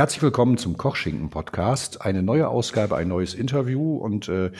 [0.00, 2.00] Herzlich willkommen zum Kochschinken-Podcast.
[2.00, 3.98] Eine neue Ausgabe, ein neues Interview.
[3.98, 4.50] Und äh,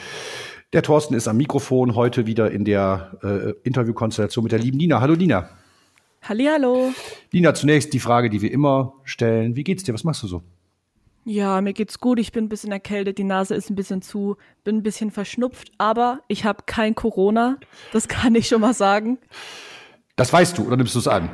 [0.74, 5.00] der Thorsten ist am Mikrofon heute wieder in der äh, Interviewkonstellation mit der lieben Nina.
[5.00, 5.48] Hallo Nina.
[6.20, 6.92] Hallihallo.
[7.32, 9.56] Nina, zunächst die Frage, die wir immer stellen.
[9.56, 9.94] Wie geht's dir?
[9.94, 10.42] Was machst du so?
[11.24, 12.18] Ja, mir geht's gut.
[12.18, 15.72] Ich bin ein bisschen erkältet, die Nase ist ein bisschen zu, bin ein bisschen verschnupft,
[15.78, 17.56] aber ich habe kein Corona.
[17.94, 19.16] Das kann ich schon mal sagen.
[20.16, 21.30] Das weißt du oder nimmst du es an?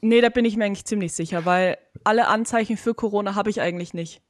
[0.00, 3.60] Nee, da bin ich mir eigentlich ziemlich sicher, weil alle Anzeichen für Corona habe ich
[3.60, 4.22] eigentlich nicht.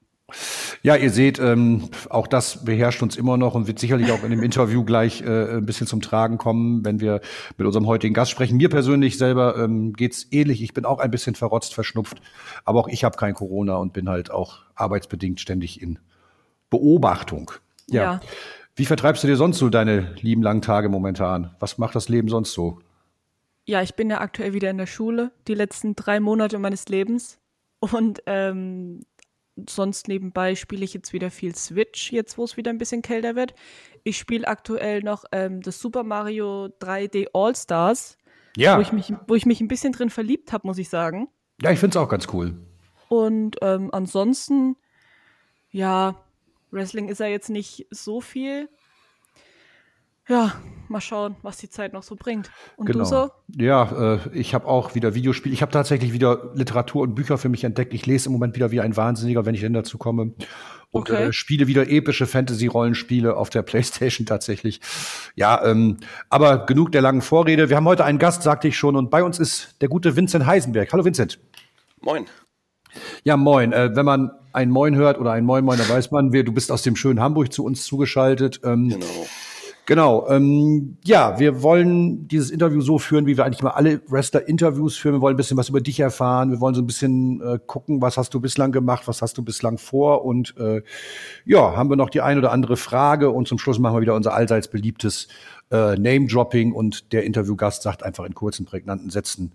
[0.83, 4.31] Ja, ihr seht, ähm, auch das beherrscht uns immer noch und wird sicherlich auch in
[4.31, 7.21] dem Interview gleich äh, ein bisschen zum Tragen kommen, wenn wir
[7.57, 8.59] mit unserem heutigen Gast sprechen.
[8.59, 10.63] Mir persönlich selber ähm, geht's ähnlich.
[10.63, 12.21] Ich bin auch ein bisschen verrotzt, verschnupft,
[12.65, 15.99] aber auch ich habe kein Corona und bin halt auch arbeitsbedingt ständig in
[16.71, 17.51] Beobachtung.
[17.89, 18.03] Ja.
[18.03, 18.21] ja.
[18.77, 21.57] Wie vertreibst du dir sonst so deine lieben langen Tage momentan?
[21.59, 22.81] Was macht das Leben sonst so?
[23.69, 27.39] Ja, ich bin ja aktuell wieder in der Schule, die letzten drei Monate meines Lebens.
[27.81, 29.05] Und ähm,
[29.69, 33.37] sonst nebenbei spiele ich jetzt wieder viel Switch, jetzt wo es wieder ein bisschen kälter
[33.37, 33.53] wird.
[34.05, 38.17] Ich spiele aktuell noch ähm, das Super Mario 3D All Stars,
[38.57, 38.79] ja.
[38.79, 41.29] wo, ich mich, wo ich mich ein bisschen drin verliebt habe, muss ich sagen.
[41.61, 42.57] Ja, ich finde es auch ganz cool.
[43.11, 44.77] Und ähm, ansonsten,
[45.71, 46.25] ja,
[46.71, 48.71] Wrestling ist ja jetzt nicht so viel.
[50.29, 50.53] Ja,
[50.89, 52.51] mal schauen, was die Zeit noch so bringt.
[52.77, 53.05] Und genau.
[53.05, 53.31] du so?
[53.57, 55.55] Ja, äh, ich habe auch wieder Videospiele.
[55.55, 57.95] Ich habe tatsächlich wieder Literatur und Bücher für mich entdeckt.
[57.95, 60.35] Ich lese im Moment wieder wie ein Wahnsinniger, wenn ich denn dazu komme.
[60.91, 61.29] Und okay.
[61.29, 64.81] äh, spiele wieder epische Fantasy-Rollenspiele auf der Playstation tatsächlich.
[65.35, 65.99] Ja, ähm,
[66.29, 67.71] aber genug der langen Vorrede.
[67.71, 70.47] Wir haben heute einen Gast, sagte ich schon, und bei uns ist der gute Vincent
[70.47, 70.93] Heisenberg.
[70.93, 71.39] Hallo Vincent.
[72.01, 72.27] Moin.
[73.25, 73.73] Ja, moin.
[73.73, 76.53] Äh, wenn man ein Moin hört oder ein Moin Moin, dann weiß man, wer du
[76.53, 78.61] bist aus dem schönen Hamburg zu uns zugeschaltet.
[78.65, 79.07] Ähm, genau.
[79.89, 80.29] Genau.
[80.29, 85.15] Ähm, ja, wir wollen dieses Interview so führen, wie wir eigentlich mal alle Wrestler-Interviews führen.
[85.15, 86.51] Wir wollen ein bisschen was über dich erfahren.
[86.51, 89.43] Wir wollen so ein bisschen äh, gucken, was hast du bislang gemacht, was hast du
[89.43, 90.27] bislang vor.
[90.27, 90.83] Und äh,
[91.47, 93.31] ja, haben wir noch die ein oder andere Frage.
[93.31, 95.29] Und zum Schluss machen wir wieder unser allseits beliebtes
[95.71, 96.75] äh, Name-Dropping.
[96.75, 99.53] Und der Interviewgast sagt einfach in kurzen, prägnanten Sätzen,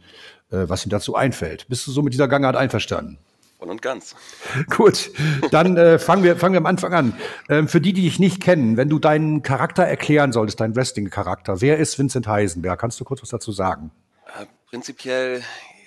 [0.49, 1.67] äh, was ihm dazu einfällt.
[1.67, 3.19] Bist du so mit dieser Gangart einverstanden?
[3.63, 4.13] Voll und ganz.
[4.75, 5.11] Gut,
[5.51, 7.17] dann äh, fangen, wir, fangen wir am Anfang an.
[7.47, 11.61] Ähm, für die, die dich nicht kennen, wenn du deinen Charakter erklären solltest, deinen Wrestling-Charakter,
[11.61, 12.77] wer ist Vincent Heisenberg?
[12.77, 13.91] Kannst du kurz was dazu sagen?
[14.37, 15.43] Äh, prinzipiell,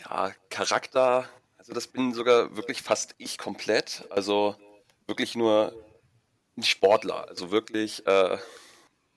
[0.09, 1.29] ja, Charakter,
[1.59, 4.07] also das bin sogar wirklich fast ich komplett.
[4.09, 4.57] Also
[5.07, 5.75] wirklich nur
[6.57, 7.29] ein Sportler.
[7.29, 8.39] Also wirklich, äh,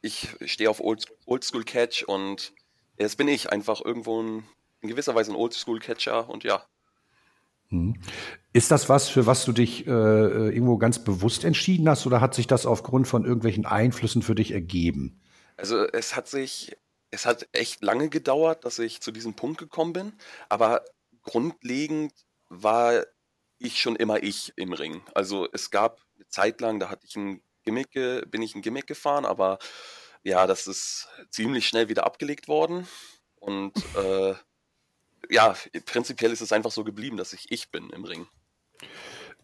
[0.01, 2.51] ich stehe auf Old, Oldschool Catch und
[2.97, 4.43] das bin ich einfach irgendwo ein,
[4.81, 6.65] in gewisser Weise ein Oldschool Catcher und ja.
[8.51, 12.33] Ist das was, für was du dich äh, irgendwo ganz bewusst entschieden hast oder hat
[12.33, 15.21] sich das aufgrund von irgendwelchen Einflüssen für dich ergeben?
[15.55, 16.75] Also es hat sich,
[17.11, 20.13] es hat echt lange gedauert, dass ich zu diesem Punkt gekommen bin,
[20.47, 20.83] aber
[21.21, 22.13] grundlegend
[22.49, 23.05] war
[23.59, 25.01] ich schon immer ich im Ring.
[25.13, 27.91] Also es gab eine Zeit lang, da hatte ich ein Gimmick,
[28.31, 29.59] bin ich ein Gimmick gefahren, aber
[30.23, 32.87] ja, das ist ziemlich schnell wieder abgelegt worden
[33.35, 34.33] und äh,
[35.29, 38.27] ja, prinzipiell ist es einfach so geblieben, dass ich ich bin im Ring.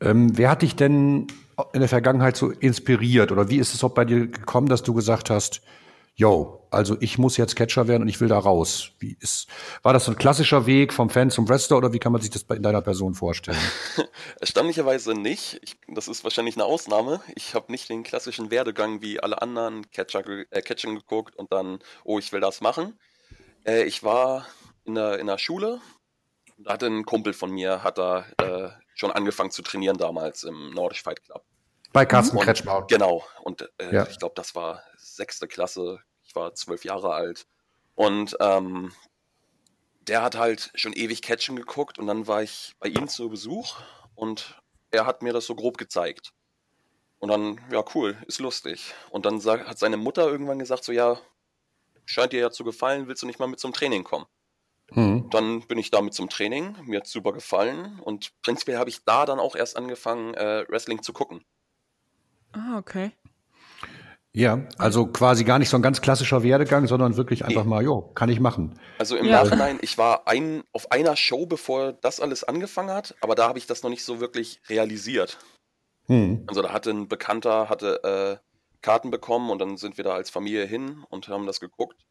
[0.01, 1.27] Ähm, wer hat dich denn
[1.73, 3.31] in der Vergangenheit so inspiriert?
[3.31, 5.61] Oder wie ist es auch bei dir gekommen, dass du gesagt hast,
[6.15, 8.91] yo, also ich muss jetzt Catcher werden und ich will da raus?
[8.99, 9.47] Wie ist,
[9.83, 12.31] war das so ein klassischer Weg vom Fan zum Wrestler oder wie kann man sich
[12.31, 13.57] das in deiner Person vorstellen?
[14.41, 15.59] Erstaunlicherweise nicht.
[15.63, 17.21] Ich, das ist wahrscheinlich eine Ausnahme.
[17.35, 21.79] Ich habe nicht den klassischen Werdegang wie alle anderen Catcher, äh, Catching geguckt und dann,
[22.03, 22.97] oh, ich will das machen.
[23.65, 24.45] Äh, ich war
[24.85, 25.81] in der, in der Schule.
[26.57, 30.71] Da hatte ein Kumpel von mir, hat da äh, schon angefangen zu trainieren damals im
[30.71, 31.43] Nordisch Fight Club.
[31.91, 32.85] Bei Carsten Kretschmer.
[32.87, 33.25] Genau.
[33.43, 34.07] Und äh, ja.
[34.07, 35.99] ich glaube, das war sechste Klasse.
[36.23, 37.45] Ich war zwölf Jahre alt.
[37.95, 38.93] Und ähm,
[40.07, 43.77] der hat halt schon ewig Catchen geguckt und dann war ich bei ihm zu Besuch
[44.13, 44.61] und
[44.91, 46.33] er hat mir das so grob gezeigt.
[47.19, 48.93] Und dann, ja, cool, ist lustig.
[49.09, 51.17] Und dann hat seine Mutter irgendwann gesagt, so, ja,
[52.05, 54.25] scheint dir ja zu gefallen, willst du nicht mal mit zum Training kommen?
[54.93, 55.29] Mhm.
[55.31, 59.25] Dann bin ich damit zum Training, mir hat super gefallen und prinzipiell habe ich da
[59.25, 61.43] dann auch erst angefangen, äh, Wrestling zu gucken.
[62.53, 63.11] Ah, okay.
[64.31, 67.69] Ja, also quasi gar nicht so ein ganz klassischer Werdegang, sondern wirklich einfach nee.
[67.69, 68.77] mal, jo, kann ich machen.
[68.99, 69.41] Also im ja.
[69.41, 73.59] Nachhinein, ich war ein, auf einer Show, bevor das alles angefangen hat, aber da habe
[73.59, 75.37] ich das noch nicht so wirklich realisiert.
[76.07, 76.43] Hm.
[76.47, 80.29] Also da hatte ein Bekannter, hatte äh, Karten bekommen und dann sind wir da als
[80.29, 82.05] Familie hin und haben das geguckt.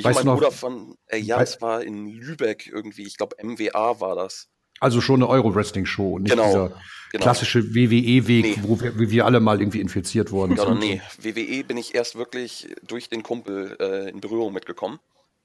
[0.00, 3.36] Ich weißt und mein Bruder von, äh, ja, es war in Lübeck irgendwie, ich glaube
[3.42, 4.48] MWA war das.
[4.80, 6.68] Also schon eine Euro-Wrestling-Show, nicht genau, dieser
[7.12, 7.22] genau.
[7.22, 8.62] klassische WWE-Weg, nee.
[8.62, 10.56] wo wir, wie wir alle mal irgendwie infiziert wurden.
[10.56, 14.98] Ja, nee, WWE bin ich erst wirklich durch den Kumpel äh, in Berührung mitgekommen.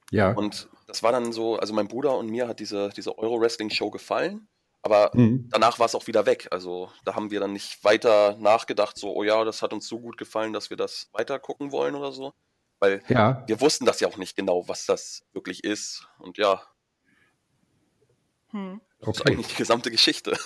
[0.10, 0.32] Ja.
[0.32, 4.48] Und das war dann so, also mein Bruder und mir hat diese, diese Euro-Wrestling-Show gefallen,
[4.82, 5.50] Aber mhm.
[5.52, 6.48] danach war es auch wieder weg.
[6.52, 10.00] Also da haben wir dann nicht weiter nachgedacht, so, oh ja, das hat uns so
[10.00, 12.34] gut gefallen, dass wir das weiter gucken wollen oder so.
[12.80, 13.44] Weil ja.
[13.48, 16.08] wir wussten das ja auch nicht genau, was das wirklich ist.
[16.20, 16.62] Und ja.
[18.50, 18.82] Hm.
[19.00, 19.18] Das okay.
[19.18, 20.38] ist eigentlich die gesamte Geschichte.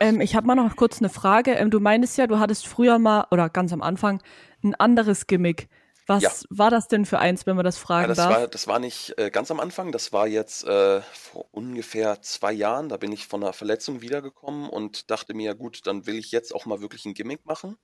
[0.00, 1.52] Ähm, ich habe mal noch kurz eine Frage.
[1.52, 4.22] Ähm, du meinst ja, du hattest früher mal, oder ganz am Anfang,
[4.62, 5.68] ein anderes Gimmick.
[6.06, 6.30] Was ja.
[6.50, 8.30] war das denn für eins, wenn man das fragen ja, das darf?
[8.30, 12.52] War, das war nicht äh, ganz am Anfang, das war jetzt äh, vor ungefähr zwei
[12.52, 12.90] Jahren.
[12.90, 16.54] Da bin ich von einer Verletzung wiedergekommen und dachte mir, gut, dann will ich jetzt
[16.54, 17.78] auch mal wirklich ein Gimmick machen.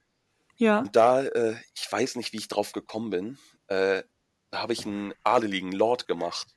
[0.60, 0.80] Ja.
[0.80, 4.02] Und da, äh, ich weiß nicht, wie ich drauf gekommen bin, äh,
[4.50, 6.48] da habe ich einen adeligen Lord gemacht.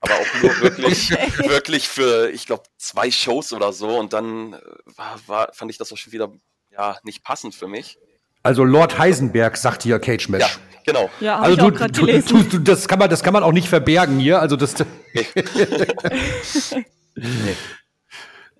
[0.00, 3.98] Aber auch nur wirklich, wirklich für, ich glaube, zwei Shows oder so.
[3.98, 4.58] Und dann äh,
[4.96, 6.32] war, war, fand ich das auch schon wieder
[6.70, 7.98] ja, nicht passend für mich.
[8.42, 10.40] Also Lord Heisenberg sagt hier Cage Match.
[10.40, 11.10] Ja, genau.
[11.20, 14.18] Ja, also du, du, du, du, das kann man, das kann man auch nicht verbergen
[14.18, 14.40] hier.
[14.40, 14.74] Also das.
[15.12, 15.26] Nee.
[17.14, 17.56] nee.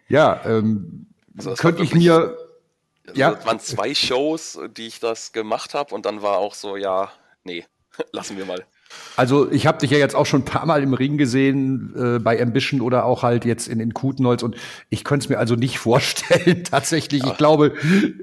[0.08, 1.06] Ja, ähm,
[1.38, 2.36] also könnte ich mir.
[3.10, 3.32] Also ja.
[3.32, 7.10] Es waren zwei Shows, die ich das gemacht habe, und dann war auch so, ja,
[7.44, 7.64] nee,
[8.12, 8.64] lassen wir mal.
[9.16, 12.18] Also ich habe dich ja jetzt auch schon ein paar Mal im Ring gesehen, äh,
[12.18, 14.56] bei Ambition oder auch halt jetzt in, in Kutenholz und
[14.88, 17.22] ich könnte es mir also nicht vorstellen, tatsächlich.
[17.22, 17.30] Ja.
[17.30, 17.74] Ich glaube,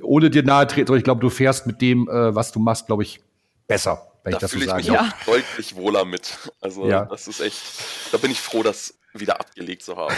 [0.02, 3.04] ohne dir nahe treten, ich glaube, du fährst mit dem, äh, was du machst, glaube
[3.04, 3.22] ich,
[3.68, 4.82] besser, wenn da ich das so sage.
[4.82, 5.02] Ich mich ja.
[5.02, 6.38] auch deutlich wohler mit.
[6.62, 7.06] Also ja.
[7.06, 7.62] das ist echt,
[8.12, 10.14] da bin ich froh, dass wieder abgelegt zu haben.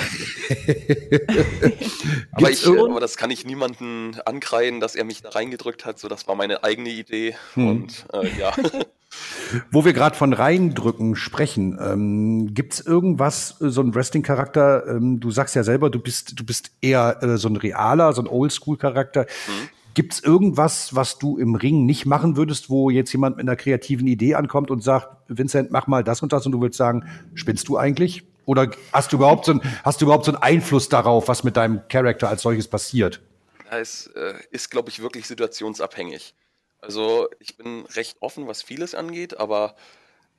[2.32, 6.00] aber, ich, aber das kann ich niemanden ankreiden, dass er mich da reingedrückt hat.
[6.00, 7.36] So, das war meine eigene Idee.
[7.54, 7.68] Hm.
[7.68, 8.54] Und äh, ja.
[9.72, 15.20] Wo wir gerade von reindrücken sprechen, ähm, gibt es irgendwas, äh, so ein Wrestling-Charakter, ähm,
[15.20, 18.28] du sagst ja selber, du bist, du bist eher äh, so ein realer, so ein
[18.28, 19.26] Oldschool-Charakter.
[19.48, 19.70] Mhm.
[19.94, 23.56] Gibt es irgendwas, was du im Ring nicht machen würdest, wo jetzt jemand mit einer
[23.56, 27.10] kreativen Idee ankommt und sagt, Vincent, mach mal das und das und du willst sagen,
[27.34, 28.24] spinnst du eigentlich?
[28.46, 31.58] Oder hast du überhaupt so, ein, hast du überhaupt so einen Einfluss darauf, was mit
[31.58, 33.22] deinem Charakter als solches passiert?
[33.70, 36.34] Es äh, ist, glaube ich, wirklich situationsabhängig.
[36.82, 39.76] Also ich bin recht offen, was vieles angeht, aber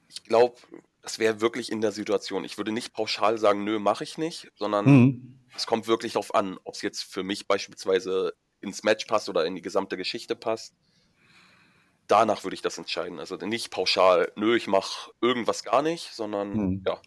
[0.08, 0.56] ich glaube,
[1.02, 2.44] das wäre wirklich in der Situation.
[2.44, 5.38] Ich würde nicht pauschal sagen, nö, mache ich nicht, sondern mhm.
[5.56, 9.44] es kommt wirklich darauf an, ob es jetzt für mich beispielsweise ins Match passt oder
[9.44, 10.74] in die gesamte Geschichte passt.
[12.06, 13.20] Danach würde ich das entscheiden.
[13.20, 16.84] Also nicht pauschal, nö, ich mache irgendwas gar nicht, sondern mhm.
[16.86, 17.00] ja.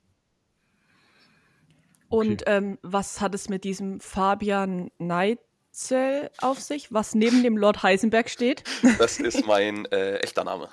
[2.09, 2.57] Und okay.
[2.57, 5.39] ähm, was hat es mit diesem Fabian Neid
[5.71, 8.63] Zell auf sich, was neben dem Lord Heisenberg steht?
[8.99, 10.69] Das ist mein äh, echter Name.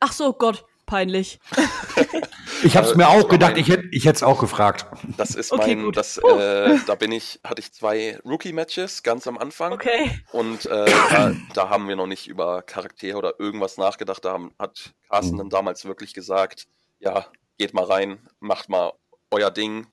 [0.00, 1.38] Ach so, Gott, peinlich.
[2.62, 4.86] ich habe es mir auch gedacht, mein, ich hätte ich es auch gefragt.
[5.16, 9.38] Das ist okay, mein, das, äh, da bin ich, hatte ich zwei Rookie-Matches ganz am
[9.38, 9.72] Anfang.
[9.72, 10.10] Okay.
[10.32, 14.24] Und äh, da, da, haben wir noch nicht über Charaktere oder irgendwas nachgedacht.
[14.24, 15.38] Da haben, hat Carsten mhm.
[15.38, 16.66] dann damals wirklich gesagt,
[17.00, 17.26] ja,
[17.58, 18.92] geht mal rein, macht mal
[19.30, 19.86] euer Ding.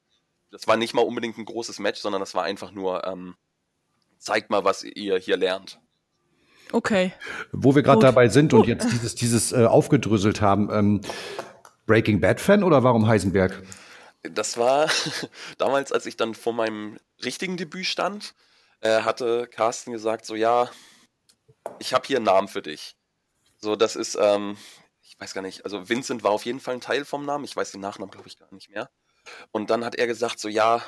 [0.52, 3.36] Das war nicht mal unbedingt ein großes Match, sondern das war einfach nur ähm,
[4.20, 5.80] zeigt mal, was ihr hier lernt.
[6.72, 7.14] Okay.
[7.52, 11.02] Wo wir gerade dabei sind und jetzt dieses, dieses äh, aufgedröselt haben, ähm,
[11.86, 13.64] Breaking Bad Fan oder warum Heisenberg?
[14.24, 14.90] Das war
[15.58, 18.34] damals, als ich dann vor meinem richtigen Debüt stand,
[18.82, 20.70] äh, hatte Carsten gesagt, so ja,
[21.80, 22.96] ich habe hier einen Namen für dich.
[23.60, 24.58] So, das ist, ähm,
[25.02, 27.56] ich weiß gar nicht, also Vincent war auf jeden Fall ein Teil vom Namen, ich
[27.56, 28.90] weiß den Nachnamen, glaube ich, gar nicht mehr.
[29.52, 30.84] Und dann hat er gesagt, so ja,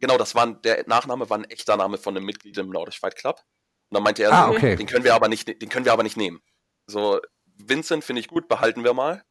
[0.00, 3.16] Genau, das war der Nachname war ein echter Name von einem Mitglied im Nordisch Fight
[3.16, 3.42] Club.
[3.90, 4.76] Und dann meinte er, ah, so, okay.
[4.76, 6.40] den können wir aber nicht, den können wir aber nicht nehmen.
[6.86, 7.20] So,
[7.56, 9.22] Vincent finde ich gut, behalten wir mal.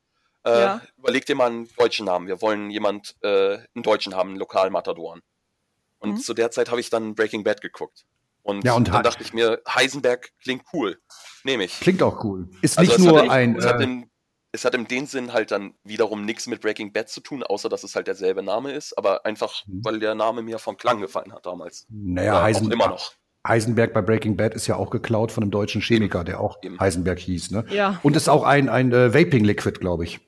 [0.44, 0.82] Äh, ja.
[0.98, 2.28] Überleg dir mal einen deutschen Namen.
[2.28, 5.22] Wir wollen jemand, äh, einen deutschen haben, einen Lokal-Matadoren.
[6.00, 6.18] Und mhm.
[6.18, 8.06] zu der Zeit habe ich dann Breaking Bad geguckt.
[8.42, 10.98] Und, ja, und dann dachte ich mir, Heisenberg klingt cool.
[11.44, 11.80] Nehme ich.
[11.80, 12.50] Klingt auch cool.
[12.62, 13.56] Ist also nicht nur ein.
[13.56, 14.10] Es hat, in,
[14.52, 17.70] es hat in dem Sinn halt dann wiederum nichts mit Breaking Bad zu tun, außer
[17.70, 19.84] dass es halt derselbe Name ist, aber einfach, mhm.
[19.84, 21.86] weil der Name mir vom Klang gefallen hat damals.
[21.90, 23.14] Naja, Heisen immer noch.
[23.48, 26.80] Heisenberg bei Breaking Bad ist ja auch geklaut von einem deutschen Chemiker, der auch Eben.
[26.80, 27.52] Heisenberg hieß.
[27.52, 27.66] Ne?
[27.70, 28.00] Ja.
[28.04, 30.20] Und ist auch ein, ein äh, Vaping-Liquid, glaube ich.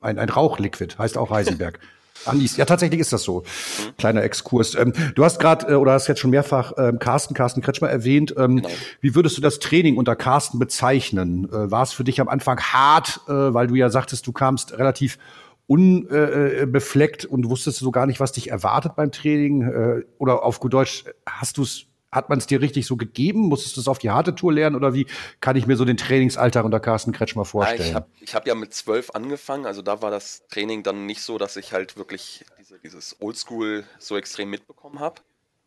[0.00, 1.78] Ein, ein Rauchliquid, heißt auch Heisenberg.
[2.24, 2.56] Anis.
[2.56, 3.40] Ja, tatsächlich ist das so.
[3.40, 3.96] Mhm.
[3.96, 4.74] Kleiner Exkurs.
[4.74, 8.34] Ähm, du hast gerade äh, oder hast jetzt schon mehrfach ähm, Carsten, Carsten Kretschmer erwähnt.
[8.36, 8.68] Ähm, genau.
[9.00, 11.48] Wie würdest du das Training unter Carsten bezeichnen?
[11.50, 14.76] Äh, war es für dich am Anfang hart, äh, weil du ja sagtest, du kamst
[14.78, 15.18] relativ
[15.66, 19.62] unbefleckt äh, und wusstest so gar nicht, was dich erwartet beim Training?
[19.62, 23.48] Äh, oder auf gut Deutsch, hast du es hat man es dir richtig so gegeben?
[23.48, 25.06] Musstest du es auf die harte Tour lernen oder wie
[25.40, 27.92] kann ich mir so den Trainingsalltag unter Carsten Kretschmer vorstellen?
[27.92, 31.22] Ja, ich habe hab ja mit zwölf angefangen, also da war das Training dann nicht
[31.22, 35.20] so, dass ich halt wirklich diese, dieses Oldschool so extrem mitbekommen habe.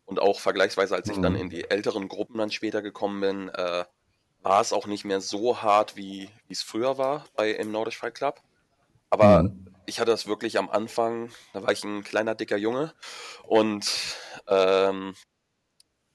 [0.04, 1.22] Und auch vergleichsweise, als ich mhm.
[1.22, 3.84] dann in die älteren Gruppen dann später gekommen bin, äh,
[4.42, 8.16] war es auch nicht mehr so hart, wie es früher war bei im Nordisch Fight
[8.16, 8.40] Club.
[9.10, 9.68] Aber mhm.
[9.86, 12.92] ich hatte das wirklich am Anfang, da war ich ein kleiner, dicker Junge
[13.44, 13.86] und
[14.48, 15.14] ähm,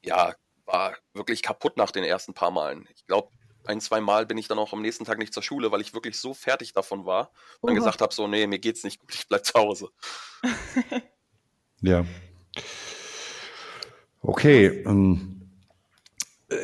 [0.07, 0.33] ja,
[0.65, 2.87] war wirklich kaputt nach den ersten paar Malen.
[2.95, 3.29] Ich glaube,
[3.65, 5.93] ein, zwei Mal bin ich dann auch am nächsten Tag nicht zur Schule, weil ich
[5.93, 9.13] wirklich so fertig davon war und dann gesagt habe, so, nee, mir geht's nicht gut,
[9.13, 9.89] ich bleib zu Hause.
[11.81, 12.05] ja.
[14.21, 14.67] Okay.
[14.85, 15.36] Ähm, ähm,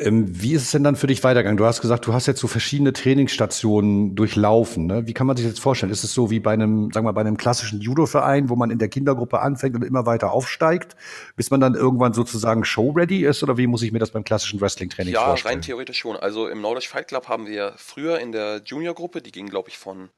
[0.00, 1.56] wie ist es denn dann für dich weitergegangen?
[1.56, 4.86] Du hast gesagt, du hast jetzt so verschiedene Trainingsstationen durchlaufen.
[4.86, 5.06] Ne?
[5.06, 5.92] Wie kann man sich das vorstellen?
[5.92, 8.70] Ist es so wie bei einem, sagen wir mal, bei einem klassischen Judo-Verein, wo man
[8.70, 10.96] in der Kindergruppe anfängt und immer weiter aufsteigt,
[11.36, 13.42] bis man dann irgendwann sozusagen show-ready ist?
[13.42, 15.52] Oder wie muss ich mir das beim klassischen Wrestling-Training ja, vorstellen?
[15.52, 16.16] Ja, rein theoretisch schon.
[16.16, 19.78] Also im Nordisch Fight Club haben wir früher in der Junior-Gruppe, die ging, glaube ich,
[19.78, 20.10] von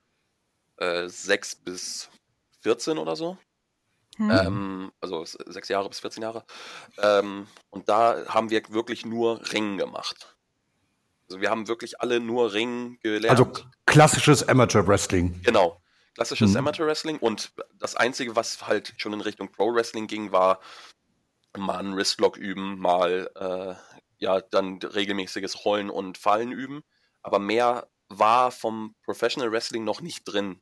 [0.79, 2.11] äh, 6 bis
[2.63, 3.37] 14 oder so.
[4.17, 4.31] Hm.
[4.31, 6.45] Ähm, also sechs Jahre bis 14 Jahre.
[6.99, 10.37] Ähm, und da haben wir wirklich nur Ringen gemacht.
[11.29, 13.39] Also wir haben wirklich alle nur Ringen gelernt.
[13.39, 13.53] Also
[13.85, 15.41] klassisches Amateur Wrestling.
[15.43, 15.81] Genau.
[16.15, 16.59] Klassisches hm.
[16.59, 17.19] Amateur Wrestling.
[17.19, 20.61] Und das Einzige, was halt schon in Richtung Pro Wrestling ging, war
[21.57, 23.75] mal einen Wristlock üben, mal äh,
[24.19, 26.83] ja dann regelmäßiges Rollen und Fallen üben.
[27.23, 30.61] Aber mehr war vom Professional Wrestling noch nicht drin.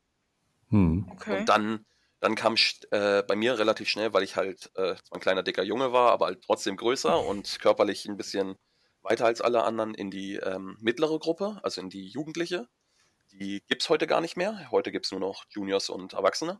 [0.69, 1.07] Hm.
[1.11, 1.39] Okay.
[1.39, 1.85] Und dann
[2.25, 2.55] dann kam
[2.89, 6.11] äh, bei mir relativ schnell, weil ich halt äh, zwar ein kleiner dicker Junge war,
[6.11, 8.55] aber halt trotzdem größer und körperlich ein bisschen
[9.03, 12.67] weiter als alle anderen in die ähm, mittlere Gruppe, also in die Jugendliche.
[13.31, 14.71] Die gibt es heute gar nicht mehr.
[14.71, 16.59] Heute gibt es nur noch Juniors und Erwachsene.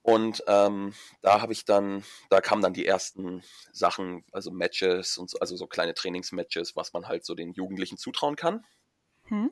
[0.00, 3.42] Und ähm, da habe ich dann, da kamen dann die ersten
[3.74, 7.98] Sachen, also Matches und so, also so kleine Trainingsmatches, was man halt so den Jugendlichen
[7.98, 8.64] zutrauen kann.
[9.24, 9.50] Hm.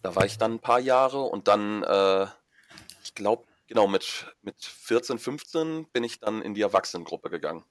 [0.00, 2.26] Da war ich dann ein paar Jahre und dann, äh,
[3.04, 7.64] ich glaube, Genau, mit, mit 14, 15 bin ich dann in die Erwachsenengruppe gegangen.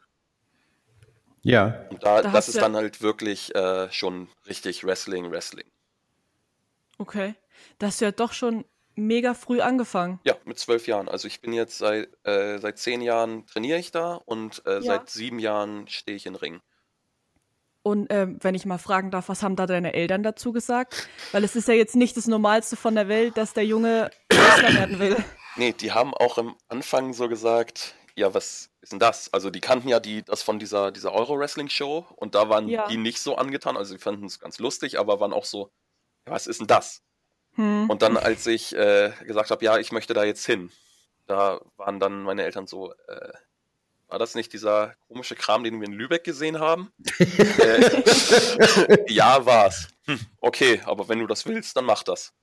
[1.42, 1.86] Ja.
[1.90, 5.68] Und da, da das ist dann halt wirklich äh, schon richtig Wrestling, Wrestling.
[6.98, 7.36] Okay.
[7.78, 10.20] Da hast du ja doch schon mega früh angefangen.
[10.24, 11.08] Ja, mit zwölf Jahren.
[11.08, 14.82] Also ich bin jetzt seit, äh, seit zehn Jahren trainiere ich da und äh, ja.
[14.82, 16.62] seit sieben Jahren stehe ich in Ring.
[17.84, 21.08] Und ähm, wenn ich mal fragen darf, was haben da deine Eltern dazu gesagt?
[21.32, 24.74] Weil es ist ja jetzt nicht das Normalste von der Welt, dass der Junge Wrestler
[24.74, 25.18] werden will.
[25.58, 29.34] Nee, die haben auch am Anfang so gesagt, ja, was ist denn das?
[29.34, 32.88] Also die kannten ja die, das von dieser, dieser Euro-Wrestling-Show und da waren ja.
[32.88, 35.72] die nicht so angetan, also sie fanden es ganz lustig, aber waren auch so,
[36.26, 37.02] ja, was ist denn das?
[37.56, 37.90] Hm.
[37.90, 40.72] Und dann, als ich äh, gesagt habe, ja, ich möchte da jetzt hin,
[41.26, 43.32] da waren dann meine Eltern so, äh,
[44.08, 46.92] war das nicht dieser komische Kram, den wir in Lübeck gesehen haben?
[47.20, 49.88] äh, ja, war's.
[50.06, 52.34] Hm, okay, aber wenn du das willst, dann mach das.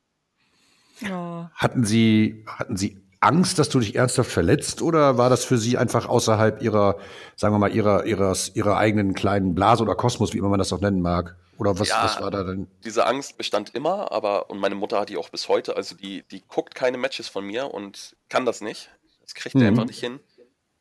[1.04, 1.46] Oh.
[1.54, 5.78] Hatten Sie, hatten Sie Angst, dass du dich ernsthaft verletzt oder war das für Sie
[5.78, 6.98] einfach außerhalb Ihrer,
[7.36, 10.72] sagen wir mal, Ihrer, Ihres, Ihrer eigenen kleinen Blase oder Kosmos, wie immer man das
[10.72, 11.36] auch nennen mag?
[11.58, 12.66] Oder was, ja, was war da denn?
[12.84, 16.24] Diese Angst bestand immer, aber, und meine Mutter hat die auch bis heute, also die,
[16.30, 18.90] die guckt keine Matches von mir und kann das nicht.
[19.20, 19.62] Das kriegt mhm.
[19.62, 20.18] er einfach nicht hin.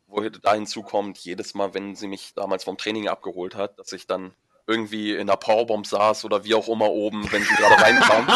[0.07, 4.07] Wo da hinzukommt, jedes Mal, wenn sie mich damals vom Training abgeholt hat, dass ich
[4.07, 4.33] dann
[4.67, 8.27] irgendwie in der Powerbomb saß oder wie auch immer oben, wenn sie gerade reinkam.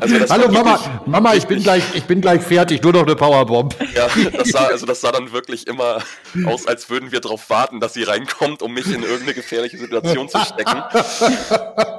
[0.00, 3.74] Also Hallo Mama, Mama, ich bin gleich, ich bin gleich fertig, nur noch eine Powerbomb.
[3.94, 6.02] Ja, das sah, also das sah dann wirklich immer
[6.44, 10.28] aus, als würden wir darauf warten, dass sie reinkommt, um mich in irgendeine gefährliche Situation
[10.28, 10.82] zu stecken.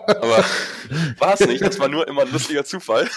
[0.08, 0.43] Aber
[1.17, 3.10] war es nicht, das war nur immer ein lustiger Zufall.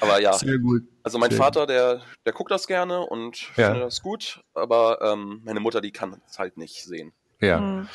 [0.00, 0.34] Aber ja.
[0.34, 0.82] Sehr gut.
[1.02, 3.66] Also mein Sehr Vater, der, der guckt das gerne und ja.
[3.66, 7.12] findet das gut, aber ähm, meine Mutter, die kann es halt nicht sehen.
[7.40, 7.60] Ja.
[7.60, 7.88] Mhm.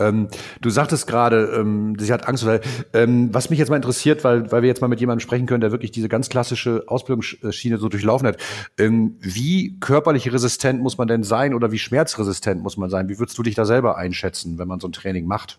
[0.00, 0.28] Ähm,
[0.60, 2.44] du sagtest gerade, ähm, sie hat Angst.
[2.44, 2.60] Oder,
[2.92, 5.60] ähm, was mich jetzt mal interessiert, weil, weil wir jetzt mal mit jemandem sprechen können,
[5.60, 8.40] der wirklich diese ganz klassische Ausbildungsschiene so durchlaufen hat.
[8.78, 13.08] Ähm, wie körperlich resistent muss man denn sein oder wie schmerzresistent muss man sein?
[13.08, 15.58] Wie würdest du dich da selber einschätzen, wenn man so ein Training macht?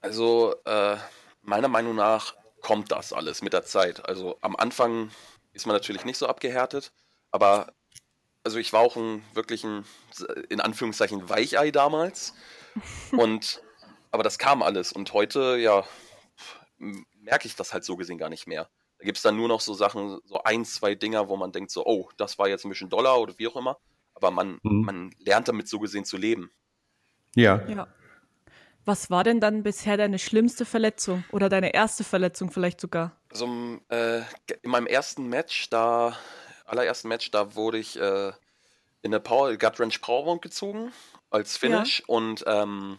[0.00, 0.96] Also äh,
[1.42, 4.08] meiner Meinung nach kommt das alles mit der Zeit.
[4.08, 5.10] Also am Anfang
[5.52, 6.92] ist man natürlich nicht so abgehärtet,
[7.30, 7.68] aber
[8.42, 9.84] also ich war auch ein wirklich ein,
[10.48, 12.34] in Anführungszeichen Weichei damals.
[13.12, 13.62] Und
[14.10, 14.92] aber das kam alles.
[14.92, 15.84] Und heute, ja,
[16.78, 18.68] merke ich das halt so gesehen gar nicht mehr.
[18.98, 21.70] Da gibt es dann nur noch so Sachen, so ein, zwei Dinger, wo man denkt,
[21.70, 23.78] so, oh, das war jetzt ein bisschen Dollar oder wie auch immer.
[24.14, 24.82] Aber man, mhm.
[24.82, 26.50] man lernt damit so gesehen zu leben.
[27.34, 27.64] Ja.
[27.66, 27.86] ja.
[28.84, 33.16] Was war denn dann bisher deine schlimmste Verletzung oder deine erste Verletzung vielleicht sogar?
[33.30, 33.46] Also
[33.88, 34.22] äh,
[34.62, 36.16] in meinem ersten Match, da,
[36.64, 38.32] allerersten Match, da wurde ich äh,
[39.02, 40.92] in der Power Gut Wrench Powerbomb gezogen
[41.30, 42.04] als Finish ja.
[42.08, 42.98] und ähm,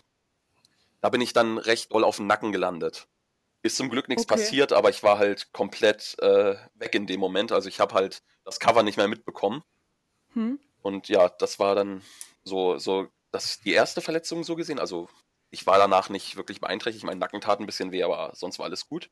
[1.02, 3.08] da bin ich dann recht doll auf den Nacken gelandet.
[3.64, 4.36] Ist zum Glück nichts okay.
[4.36, 7.52] passiert, aber ich war halt komplett äh, weg in dem Moment.
[7.52, 9.64] Also ich habe halt das Cover nicht mehr mitbekommen.
[10.34, 10.60] Hm.
[10.82, 12.02] Und ja, das war dann
[12.44, 14.80] so, so, das die erste Verletzung so gesehen.
[14.80, 15.10] Also
[15.52, 17.06] ich war danach nicht wirklich beeinträchtigt.
[17.06, 19.12] Mein Nacken tat ein bisschen weh, aber sonst war alles gut.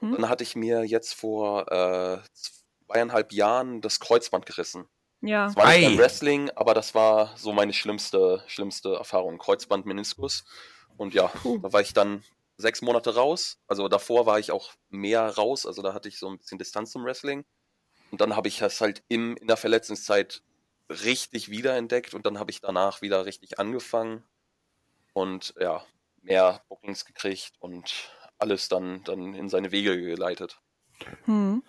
[0.00, 0.12] Hm.
[0.12, 2.18] Dann hatte ich mir jetzt vor äh,
[2.86, 4.88] zweieinhalb Jahren das Kreuzband gerissen.
[5.20, 5.46] Ja.
[5.46, 9.38] Es war nicht beim Wrestling, aber das war so meine schlimmste, schlimmste Erfahrung.
[9.38, 10.44] Kreuzband, Meniskus.
[10.96, 11.58] Und ja, Puh.
[11.58, 12.22] da war ich dann
[12.58, 13.58] sechs Monate raus.
[13.66, 15.66] Also davor war ich auch mehr raus.
[15.66, 17.44] Also da hatte ich so ein bisschen Distanz zum Wrestling.
[18.10, 20.42] Und dann habe ich das halt im, in der Verletzungszeit
[20.88, 24.22] richtig wiederentdeckt und dann habe ich danach wieder richtig angefangen
[25.12, 25.84] und ja,
[26.22, 30.60] mehr Bookings gekriegt und alles dann, dann in seine Wege geleitet.
[31.26, 31.62] Hm.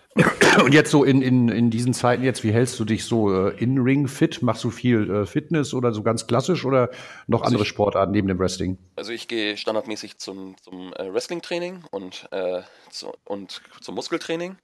[0.62, 3.56] Und jetzt so in, in, in diesen Zeiten jetzt, wie hältst du dich so äh,
[3.58, 4.42] in Ring fit?
[4.42, 6.90] Machst du viel äh, Fitness oder so ganz klassisch oder
[7.26, 8.78] noch also andere ich, Sportarten neben dem Wrestling?
[8.96, 14.56] Also ich gehe standardmäßig zum, zum äh, Wrestling-Training und, äh, zu, und zum Muskeltraining,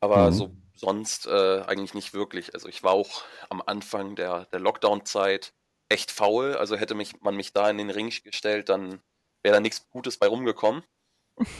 [0.00, 0.34] aber mhm.
[0.34, 0.50] so
[0.80, 2.54] sonst äh, eigentlich nicht wirklich.
[2.54, 5.52] Also ich war auch am Anfang der, der Lockdown-Zeit
[5.90, 9.00] echt faul, also hätte mich, man mich da in den Ring gestellt, dann
[9.42, 10.82] wäre da nichts Gutes bei rumgekommen.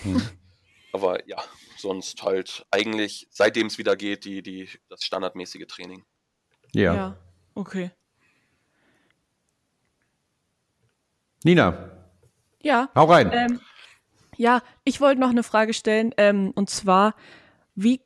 [0.04, 0.22] Mhm.
[0.92, 1.42] Aber ja,
[1.76, 6.04] sonst halt eigentlich, seitdem es wieder geht, die, die, das standardmäßige Training.
[6.72, 6.94] Ja.
[6.94, 7.16] Ja,
[7.54, 7.90] okay.
[11.44, 11.90] Nina.
[12.62, 12.90] Ja.
[12.94, 13.30] Hau rein.
[13.32, 13.60] Ähm,
[14.36, 16.12] ja, ich wollte noch eine Frage stellen.
[16.16, 17.14] Ähm, und zwar,
[17.74, 18.02] wie,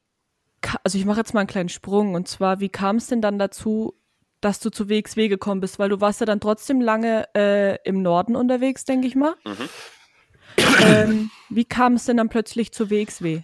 [0.83, 2.15] also ich mache jetzt mal einen kleinen Sprung.
[2.15, 3.95] Und zwar, wie kam es denn dann dazu,
[4.41, 5.79] dass du zu WXW gekommen bist?
[5.79, 9.35] Weil du warst ja dann trotzdem lange äh, im Norden unterwegs, denke ich mal.
[9.45, 9.69] Mhm.
[10.57, 13.43] Ähm, wie kam es denn dann plötzlich zu WXW?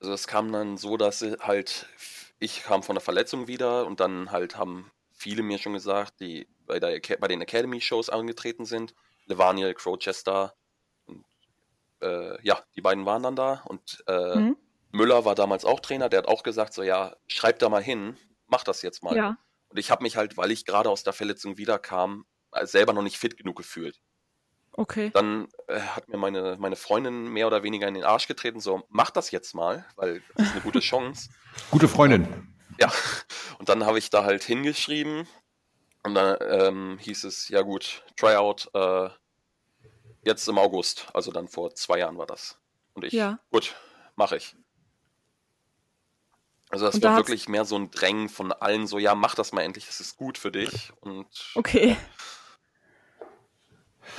[0.00, 1.86] Also es kam dann so, dass halt,
[2.38, 6.48] ich kam von der Verletzung wieder und dann halt haben viele mir schon gesagt, die
[6.66, 8.94] bei, der, bei den Academy-Shows angetreten sind,
[9.26, 10.54] Levaniel, Crowchester,
[11.06, 11.24] und,
[12.02, 14.56] äh, ja, die beiden waren dann da und äh, mhm.
[14.92, 18.16] Müller war damals auch Trainer, der hat auch gesagt, so ja, schreib da mal hin,
[18.46, 19.16] mach das jetzt mal.
[19.16, 19.38] Ja.
[19.68, 22.26] Und ich habe mich halt, weil ich gerade aus der Verletzung wiederkam,
[22.62, 24.00] selber noch nicht fit genug gefühlt.
[24.76, 25.10] Okay.
[25.14, 28.82] Dann äh, hat mir meine, meine Freundin mehr oder weniger in den Arsch getreten, so,
[28.88, 31.30] mach das jetzt mal, weil das ist eine gute Chance.
[31.70, 32.54] Gute Freundin.
[32.80, 32.92] Ja,
[33.58, 35.28] und dann habe ich da halt hingeschrieben
[36.02, 39.10] und dann ähm, hieß es, ja gut, Tryout äh,
[40.24, 42.58] jetzt im August, also dann vor zwei Jahren war das.
[42.94, 43.38] Und ich, ja.
[43.52, 43.76] gut,
[44.16, 44.56] mache ich.
[46.70, 49.36] Also das und war da wirklich mehr so ein Drängen von allen, so ja, mach
[49.36, 50.92] das mal endlich, das ist gut für dich.
[51.00, 51.96] Und okay.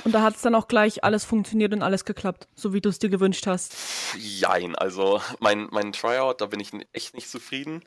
[0.04, 2.88] Und da hat es dann auch gleich alles funktioniert und alles geklappt, so wie du
[2.88, 3.74] es dir gewünscht hast.
[4.16, 7.82] Jein, also mein, mein Tryout, da bin ich echt nicht zufrieden,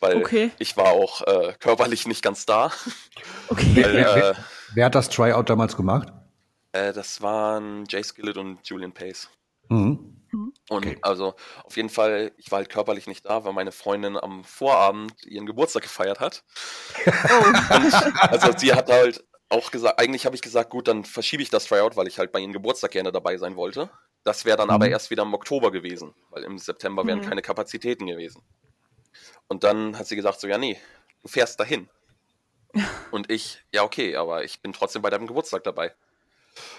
[0.00, 0.50] weil okay.
[0.58, 2.70] ich war auch äh, körperlich nicht ganz da.
[3.48, 3.84] Okay.
[3.84, 4.34] Weil, äh,
[4.74, 6.12] wer, hat das Tryout damals gemacht?
[6.72, 9.28] Äh, das waren Jay Skillett und Julian Pace.
[9.68, 10.16] Mhm.
[10.32, 10.52] mhm.
[10.68, 10.98] Und okay.
[11.00, 11.34] also
[11.64, 15.46] auf jeden Fall, ich war halt körperlich nicht da, weil meine Freundin am Vorabend ihren
[15.46, 16.44] Geburtstag gefeiert hat.
[17.06, 17.46] Oh.
[17.74, 21.50] Und, also sie hat halt auch gesagt, eigentlich habe ich gesagt, gut, dann verschiebe ich
[21.50, 23.90] das Tryout, weil ich halt bei ihrem Geburtstag gerne dabei sein wollte.
[24.24, 24.74] Das wäre dann mhm.
[24.74, 27.28] aber erst wieder im Oktober gewesen, weil im September wären mhm.
[27.28, 28.42] keine Kapazitäten gewesen.
[29.48, 30.80] Und dann hat sie gesagt, so, ja, nee,
[31.22, 31.88] du fährst dahin.
[33.10, 35.94] Und ich, ja, okay, aber ich bin trotzdem bei deinem Geburtstag dabei.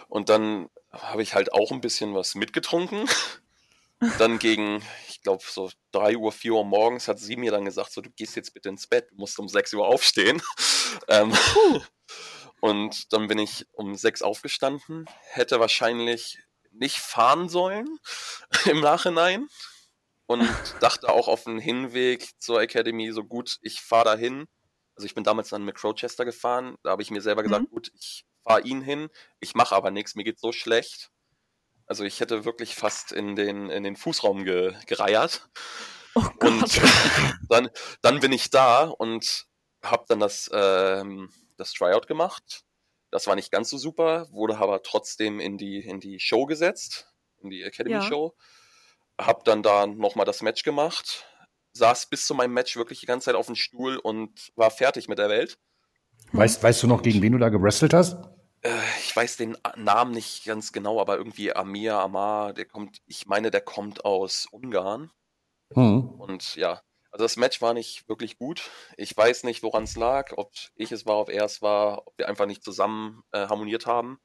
[0.10, 3.08] Und dann habe ich halt auch ein bisschen was mitgetrunken.
[4.20, 7.92] Dann gegen, ich glaube, so 3 Uhr, 4 Uhr morgens hat sie mir dann gesagt,
[7.92, 10.40] so, du gehst jetzt bitte ins Bett, du musst um 6 Uhr aufstehen.
[11.08, 11.34] ähm,
[12.60, 16.39] und dann bin ich um sechs aufgestanden, hätte wahrscheinlich
[16.72, 18.00] nicht fahren sollen
[18.65, 19.48] im Nachhinein
[20.26, 20.48] und
[20.80, 24.48] dachte auch auf den Hinweg zur Academy so gut, ich fahre dahin.
[24.96, 27.74] Also ich bin damals dann mit Crowchester gefahren, da habe ich mir selber gesagt, mhm.
[27.74, 31.12] gut, ich fahre ihn hin, ich mache aber nichts, mir geht so schlecht.
[31.86, 35.50] Also ich hätte wirklich fast in den, in den Fußraum ge, gereiert.
[36.15, 36.82] Oh und
[37.50, 37.70] dann,
[38.02, 39.46] dann bin ich da und
[39.84, 42.63] habe dann das ähm, das Tryout gemacht.
[43.12, 47.13] Das war nicht ganz so super, wurde aber trotzdem in die, in die Show gesetzt,
[47.41, 48.36] in die Academy Show.
[49.20, 49.28] Ja.
[49.28, 51.26] Hab dann da nochmal das Match gemacht,
[51.74, 55.08] saß bis zu meinem Match wirklich die ganze Zeit auf dem Stuhl und war fertig
[55.08, 55.58] mit der Welt.
[56.34, 58.17] Weißt, weißt du noch, gegen wen du da gewrestelt hast?
[58.62, 63.26] Äh, ich weiß den Namen nicht ganz genau, aber irgendwie Amir Amar, der kommt, ich
[63.26, 65.12] meine, der kommt aus Ungarn.
[65.74, 66.10] Hm.
[66.20, 68.70] Und ja, also das Match war nicht wirklich gut.
[68.98, 72.17] Ich weiß nicht, woran es lag, ob ich es war, ob er es war, ob
[72.17, 74.20] wir einfach nicht zusammen äh, harmoniert haben.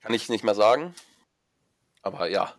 [0.00, 0.94] Kann ich nicht mehr sagen.
[2.02, 2.54] Aber ja,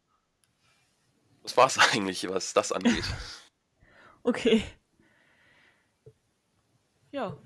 [1.44, 3.06] das war es eigentlich, was das angeht.
[4.24, 4.64] okay.
[7.12, 7.38] Ja.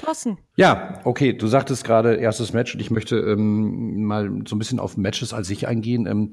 [0.00, 0.38] Thorsten.
[0.56, 4.80] Ja, okay, du sagtest gerade erstes Match und ich möchte ähm, mal so ein bisschen
[4.80, 6.06] auf Matches als sich eingehen.
[6.06, 6.30] Ähm,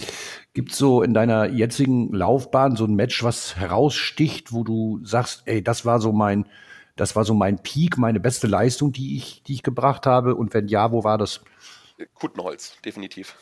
[0.53, 5.43] Gibt es so in deiner jetzigen Laufbahn so ein Match, was heraussticht, wo du sagst,
[5.45, 6.47] ey, das war so mein,
[6.95, 10.35] das war so mein Peak, meine beste Leistung, die ich, die ich gebracht habe?
[10.35, 11.41] Und wenn ja, wo war das?
[12.13, 13.35] Kutenholz, definitiv.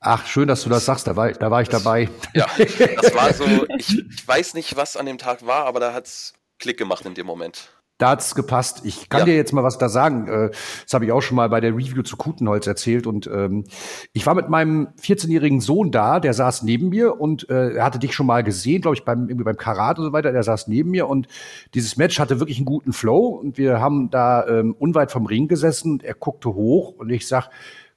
[0.00, 2.08] Ach, schön, dass du das sagst, da war, da war ich das, dabei.
[2.34, 3.44] Ja, das war so,
[3.76, 7.04] ich, ich weiß nicht, was an dem Tag war, aber da hat es Klick gemacht
[7.06, 7.70] in dem Moment.
[7.98, 8.82] Da hat's gepasst.
[8.84, 9.26] Ich kann ja.
[9.26, 10.28] dir jetzt mal was da sagen.
[10.28, 13.06] Äh, das habe ich auch schon mal bei der Review zu Kutenholz erzählt.
[13.06, 13.64] Und ähm,
[14.12, 17.98] ich war mit meinem 14-jährigen Sohn da, der saß neben mir und äh, er hatte
[17.98, 20.32] dich schon mal gesehen, glaube ich, beim, irgendwie beim Karat und so weiter.
[20.32, 21.28] Der saß neben mir und
[21.74, 23.28] dieses Match hatte wirklich einen guten Flow.
[23.28, 27.26] Und wir haben da ähm, unweit vom Ring gesessen und er guckte hoch und ich
[27.26, 27.48] sag,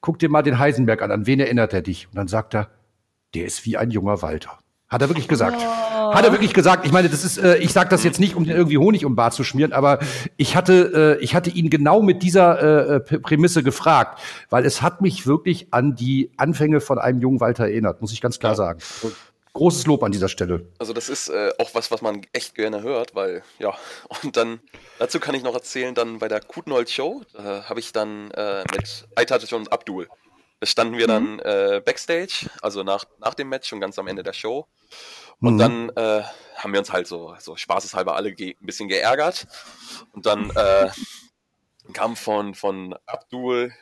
[0.01, 2.07] guck dir mal den Heisenberg an, an wen erinnert er dich?
[2.07, 2.69] Und dann sagt er,
[3.33, 4.59] der ist wie ein junger Walter.
[4.89, 5.57] Hat er wirklich gesagt.
[5.59, 6.13] Oh.
[6.15, 6.85] Hat er wirklich gesagt.
[6.85, 9.15] Ich meine, das ist, äh, ich sage das jetzt nicht, um den irgendwie Honig um
[9.15, 9.99] Bart zu schmieren, aber
[10.35, 15.01] ich hatte, äh, ich hatte ihn genau mit dieser äh, Prämisse gefragt, weil es hat
[15.01, 18.55] mich wirklich an die Anfänge von einem jungen Walter erinnert, muss ich ganz klar ja.
[18.55, 18.79] sagen.
[19.53, 20.65] Großes Lob an dieser Stelle.
[20.79, 23.73] Also das ist äh, auch was, was man echt gerne hört, weil ja
[24.23, 24.59] und dann
[24.97, 28.63] dazu kann ich noch erzählen, dann bei der Kutenholz Show äh, habe ich dann äh,
[28.71, 30.07] mit Aitat und Abdul
[30.63, 31.41] standen wir dann mhm.
[31.43, 34.67] äh, backstage, also nach, nach dem Match und ganz am Ende der Show.
[35.39, 35.57] Und mhm.
[35.59, 36.23] dann äh,
[36.55, 39.47] haben wir uns halt so, so spaßeshalber alle ein bisschen geärgert.
[40.11, 40.89] Und dann äh,
[41.93, 43.73] kam von, von Abdul,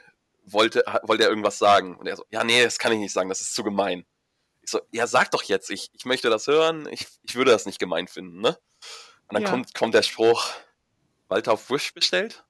[0.45, 1.95] wollte, wollte er irgendwas sagen.
[1.95, 4.05] Und er so, ja, nee, das kann ich nicht sagen, das ist zu gemein.
[4.61, 7.65] Ich so, ja, sag doch jetzt, ich, ich möchte das hören, ich, ich würde das
[7.65, 8.57] nicht gemein finden, ne?
[9.29, 9.49] Und dann ja.
[9.49, 10.51] kommt, kommt der Spruch,
[11.27, 12.45] Walter auf Wish bestellt?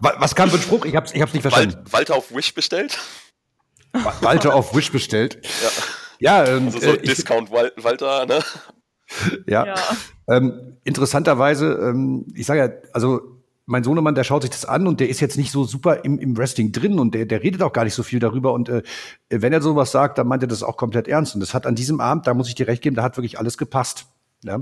[0.00, 0.84] Was kam für ein Spruch?
[0.84, 1.76] Ich hab's, ich hab's nicht verstanden.
[1.76, 2.98] Wal Walter auf Wish bestellt?
[3.92, 5.38] Walter auf Wish bestellt.
[6.18, 8.40] Ja, ja ähm, also so äh, Discount ich, Walter, ne?
[9.46, 9.66] Ja.
[9.66, 9.74] ja.
[10.28, 13.20] Ähm, interessanterweise, ähm, ich sage ja, also
[13.66, 16.18] mein Sohnemann, der schaut sich das an und der ist jetzt nicht so super im,
[16.18, 18.52] im Wrestling drin und der, der redet auch gar nicht so viel darüber.
[18.52, 18.82] Und äh,
[19.30, 21.34] wenn er sowas sagt, dann meint er das auch komplett ernst.
[21.34, 23.38] Und das hat an diesem Abend, da muss ich dir recht geben, da hat wirklich
[23.38, 24.06] alles gepasst.
[24.42, 24.60] Ja?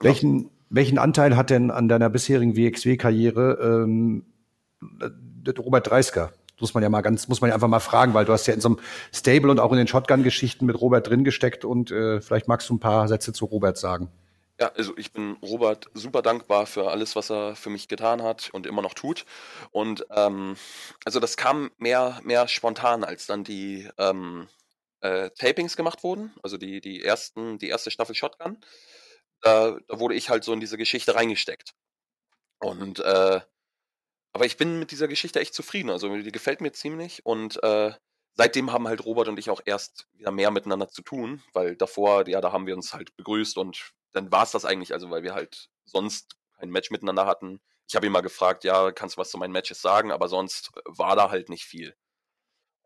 [0.00, 4.24] Welchen, welchen Anteil hat denn an deiner bisherigen WXW-Karriere ähm,
[5.58, 6.32] Robert Dreisker?
[6.58, 8.54] Muss man ja mal ganz, muss man ja einfach mal fragen, weil du hast ja
[8.54, 8.78] in so einem
[9.12, 12.74] Stable und auch in den Shotgun-Geschichten mit Robert drin gesteckt und äh, vielleicht magst du
[12.74, 14.08] ein paar Sätze zu Robert sagen.
[14.58, 18.48] Ja, also ich bin Robert super dankbar für alles, was er für mich getan hat
[18.52, 19.26] und immer noch tut.
[19.70, 20.56] Und ähm,
[21.04, 24.48] also das kam mehr, mehr spontan, als dann die ähm,
[25.02, 28.56] äh, Tapings gemacht wurden, also die, die ersten, die erste Staffel Shotgun
[29.42, 31.74] da, da wurde ich halt so in diese Geschichte reingesteckt.
[32.60, 33.40] Und äh,
[34.32, 35.90] aber ich bin mit dieser Geschichte echt zufrieden.
[35.90, 37.92] Also die gefällt mir ziemlich und äh,
[38.34, 42.28] seitdem haben halt Robert und ich auch erst wieder mehr miteinander zu tun, weil davor,
[42.28, 45.22] ja, da haben wir uns halt begrüßt und dann war es das eigentlich, also weil
[45.22, 47.60] wir halt sonst kein Match miteinander hatten.
[47.88, 50.70] Ich habe ihn mal gefragt, ja, kannst du was zu meinen Matches sagen, aber sonst
[50.84, 51.94] war da halt nicht viel.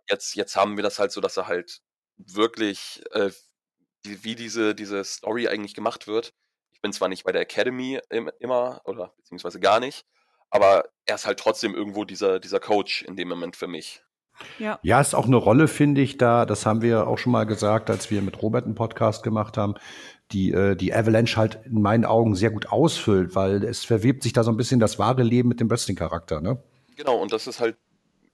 [0.09, 1.81] Jetzt, jetzt haben wir das halt so, dass er halt
[2.17, 3.31] wirklich, äh,
[4.05, 6.33] wie diese, diese Story eigentlich gemacht wird,
[6.73, 10.07] ich bin zwar nicht bei der Academy im, immer oder beziehungsweise gar nicht,
[10.51, 14.03] aber er ist halt trotzdem irgendwo dieser, dieser Coach in dem Moment für mich.
[14.59, 14.79] Ja.
[14.83, 17.91] ja, ist auch eine Rolle, finde ich, da, das haben wir auch schon mal gesagt,
[17.91, 19.75] als wir mit Robert einen Podcast gemacht haben,
[20.33, 24.33] die, äh, die Avalanche halt in meinen Augen sehr gut ausfüllt, weil es verwebt sich
[24.33, 26.63] da so ein bisschen das wahre Leben mit dem Wrestling-Charakter, ne?
[26.97, 27.77] Genau, und das ist halt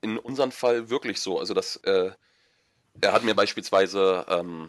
[0.00, 1.38] in unserem Fall wirklich so.
[1.38, 2.10] Also, das, äh,
[3.00, 4.68] er hat mir beispielsweise ähm,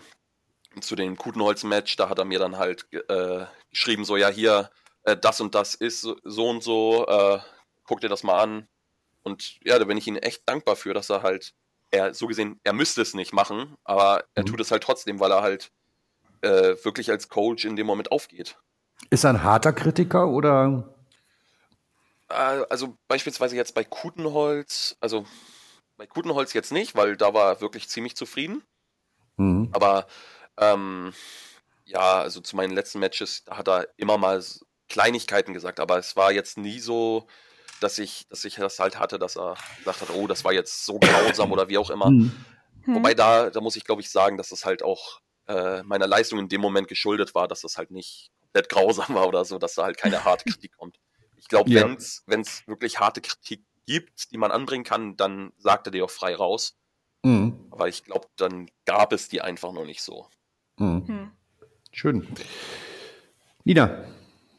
[0.81, 4.69] zu dem Kutenholz-Match, da hat er mir dann halt äh, geschrieben, so ja, hier,
[5.03, 7.39] äh, das und das ist so und so, äh,
[7.85, 8.67] guck dir das mal an.
[9.23, 11.53] Und ja, da bin ich ihm echt dankbar für, dass er halt,
[11.91, 14.47] er so gesehen, er müsste es nicht machen, aber er mhm.
[14.47, 15.71] tut es halt trotzdem, weil er halt
[16.41, 18.57] äh, wirklich als Coach in dem Moment aufgeht.
[19.09, 20.95] Ist er ein harter Kritiker oder?
[22.29, 22.33] Äh,
[22.69, 25.25] also beispielsweise jetzt bei Kutenholz, also
[25.97, 28.63] bei Kutenholz jetzt nicht, weil da war er wirklich ziemlich zufrieden.
[29.37, 29.69] Mhm.
[29.73, 30.07] Aber
[30.57, 31.13] ähm,
[31.85, 34.43] ja, also zu meinen letzten Matches, da hat er immer mal
[34.89, 37.27] Kleinigkeiten gesagt, aber es war jetzt nie so,
[37.79, 40.85] dass ich, dass ich das halt hatte, dass er gesagt hat, oh, das war jetzt
[40.85, 42.09] so grausam oder wie auch immer.
[42.09, 42.31] Mhm.
[42.87, 46.39] Wobei da, da muss ich glaube ich sagen, dass das halt auch äh, meiner Leistung
[46.39, 49.75] in dem Moment geschuldet war, dass das halt nicht komplett grausam war oder so, dass
[49.75, 50.99] da halt keine harte Kritik kommt.
[51.35, 51.83] Ich glaube, ja.
[52.25, 56.09] wenn es wirklich harte Kritik gibt, die man anbringen kann, dann sagt er die auch
[56.09, 56.77] frei raus.
[57.23, 57.67] Mhm.
[57.71, 60.27] Aber ich glaube, dann gab es die einfach noch nicht so.
[60.77, 61.07] Mhm.
[61.07, 61.31] Hm.
[61.91, 62.27] Schön.
[63.63, 64.03] Nina.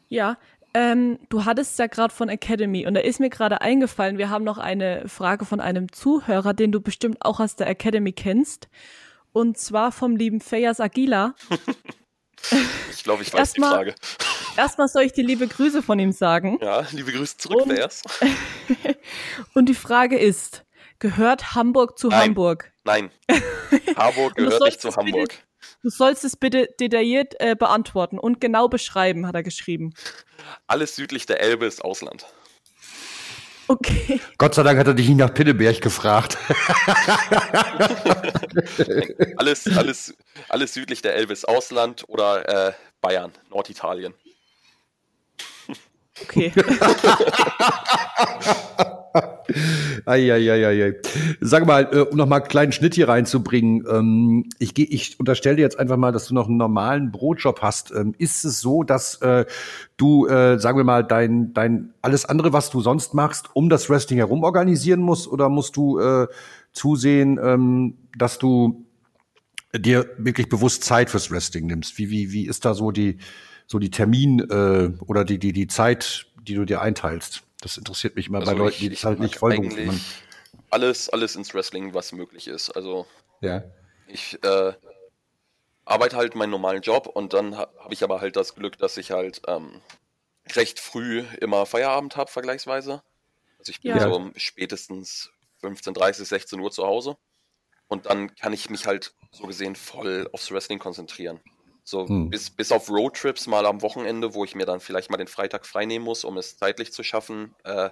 [0.09, 0.37] Ja,
[0.73, 4.43] ähm, du hattest ja gerade von Academy und da ist mir gerade eingefallen, wir haben
[4.43, 8.69] noch eine Frage von einem Zuhörer, den du bestimmt auch aus der Academy kennst.
[9.31, 11.35] Und zwar vom lieben Fayas Aguila.
[12.91, 13.95] ich glaube, ich weiß erstmal, die Frage.
[14.57, 16.59] Erstmal soll ich dir liebe Grüße von ihm sagen.
[16.61, 18.03] Ja, liebe Grüße zurück, und, Fayas.
[19.53, 20.65] und die Frage ist,
[20.99, 22.29] gehört Hamburg zu Nein.
[22.29, 22.71] Hamburg?
[22.83, 23.11] Nein.
[23.95, 25.33] Hamburg gehört nicht zu Hamburg.
[25.81, 29.93] Du sollst es bitte detailliert äh, beantworten und genau beschreiben, hat er geschrieben.
[30.67, 32.25] Alles südlich der Elbe ist Ausland.
[33.67, 34.19] Okay.
[34.39, 36.39] Gott sei Dank hat er dich nicht nach Pinneberg gefragt.
[39.37, 40.15] alles, alles,
[40.49, 44.15] alles südlich der Elbe ist Ausland oder äh, Bayern, Norditalien.
[46.23, 46.51] Okay.
[50.05, 50.95] Eieieiei.
[51.41, 53.85] Sag mal, äh, um noch mal einen kleinen Schnitt hier reinzubringen.
[53.89, 57.61] Ähm, ich, geh, ich unterstelle dir jetzt einfach mal, dass du noch einen normalen Brotjob
[57.61, 57.91] hast.
[57.91, 59.45] Ähm, ist es so, dass äh,
[59.97, 63.89] du, äh, sagen wir mal, dein, dein alles andere, was du sonst machst, um das
[63.89, 65.27] Wrestling herum organisieren musst?
[65.27, 66.27] Oder musst du äh,
[66.71, 68.85] zusehen, ähm, dass du
[69.75, 71.97] dir wirklich bewusst Zeit fürs Wrestling nimmst?
[71.97, 73.17] Wie, wie, wie ist da so die,
[73.67, 77.43] so die Termin äh, oder die, die, die Zeit, die du dir einteilst?
[77.61, 79.91] Das interessiert mich immer also bei Leuten, die das halt nicht vollberuflich
[80.69, 82.69] Alles, alles ins Wrestling, was möglich ist.
[82.71, 83.05] Also
[83.41, 83.63] ja.
[84.07, 84.73] ich äh,
[85.85, 88.97] arbeite halt meinen normalen Job und dann ha habe ich aber halt das Glück, dass
[88.97, 89.81] ich halt ähm,
[90.55, 93.03] recht früh immer Feierabend habe, vergleichsweise.
[93.57, 94.01] Also ich bin ja.
[94.01, 97.17] so um spätestens 15.30, 16 Uhr zu Hause.
[97.87, 101.39] Und dann kann ich mich halt so gesehen voll aufs Wrestling konzentrieren.
[101.89, 102.29] So hm.
[102.29, 105.65] bis, bis auf Roadtrips mal am Wochenende, wo ich mir dann vielleicht mal den Freitag
[105.65, 107.89] freinehmen muss, um es zeitlich zu schaffen, äh,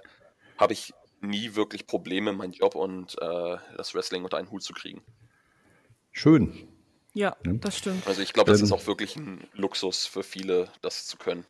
[0.56, 4.72] habe ich nie wirklich Probleme, meinen Job und äh, das Wrestling unter einen Hut zu
[4.72, 5.02] kriegen.
[6.12, 6.68] Schön.
[7.12, 7.52] Ja, ja.
[7.54, 8.06] das stimmt.
[8.06, 11.44] Also ich glaube, das ähm, ist auch wirklich ein Luxus für viele, das zu können.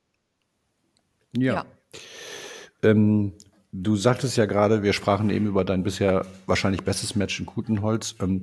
[1.37, 1.53] Ja.
[1.53, 1.67] ja.
[2.83, 3.35] Ähm,
[3.73, 8.15] du sagtest ja gerade, wir sprachen eben über dein bisher wahrscheinlich bestes Match in Kutenholz.
[8.21, 8.41] Ähm,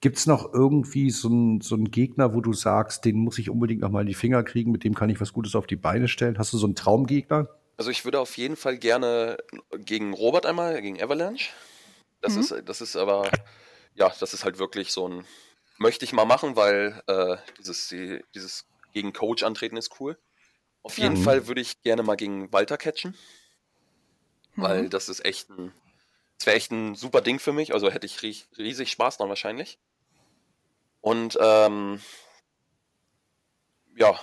[0.00, 3.80] Gibt es noch irgendwie so einen so Gegner, wo du sagst, den muss ich unbedingt
[3.80, 6.06] noch mal in die Finger kriegen, mit dem kann ich was Gutes auf die Beine
[6.08, 6.38] stellen?
[6.38, 7.48] Hast du so einen Traumgegner?
[7.78, 9.38] Also ich würde auf jeden Fall gerne
[9.78, 11.50] gegen Robert einmal, gegen Avalanche.
[12.20, 12.40] Das mhm.
[12.40, 13.30] ist, das ist aber,
[13.94, 15.24] ja, das ist halt wirklich so ein,
[15.78, 20.18] möchte ich mal machen, weil äh, dieses, die, dieses gegen Coach antreten ist cool.
[20.82, 21.22] Auf jeden mhm.
[21.22, 23.14] Fall würde ich gerne mal gegen Walter catchen,
[24.54, 24.62] mhm.
[24.62, 25.72] weil das ist echt ein
[26.38, 27.72] das wäre echt ein super Ding für mich.
[27.74, 29.78] Also hätte ich riesig Spaß dran wahrscheinlich.
[31.00, 32.00] Und ähm,
[33.96, 34.18] ja,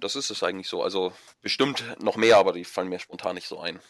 [0.00, 0.82] das ist es eigentlich so.
[0.82, 3.80] Also bestimmt noch mehr, aber die fallen mir spontan nicht so ein.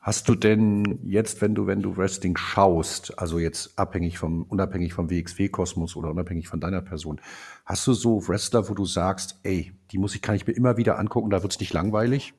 [0.00, 4.94] Hast du denn jetzt, wenn du, wenn du Wrestling schaust, also jetzt abhängig vom, unabhängig
[4.94, 7.20] vom WXW-Kosmos oder unabhängig von deiner Person,
[7.66, 10.78] hast du so Wrestler, wo du sagst, ey, die muss ich, kann ich mir immer
[10.78, 12.32] wieder angucken, da wird es nicht langweilig?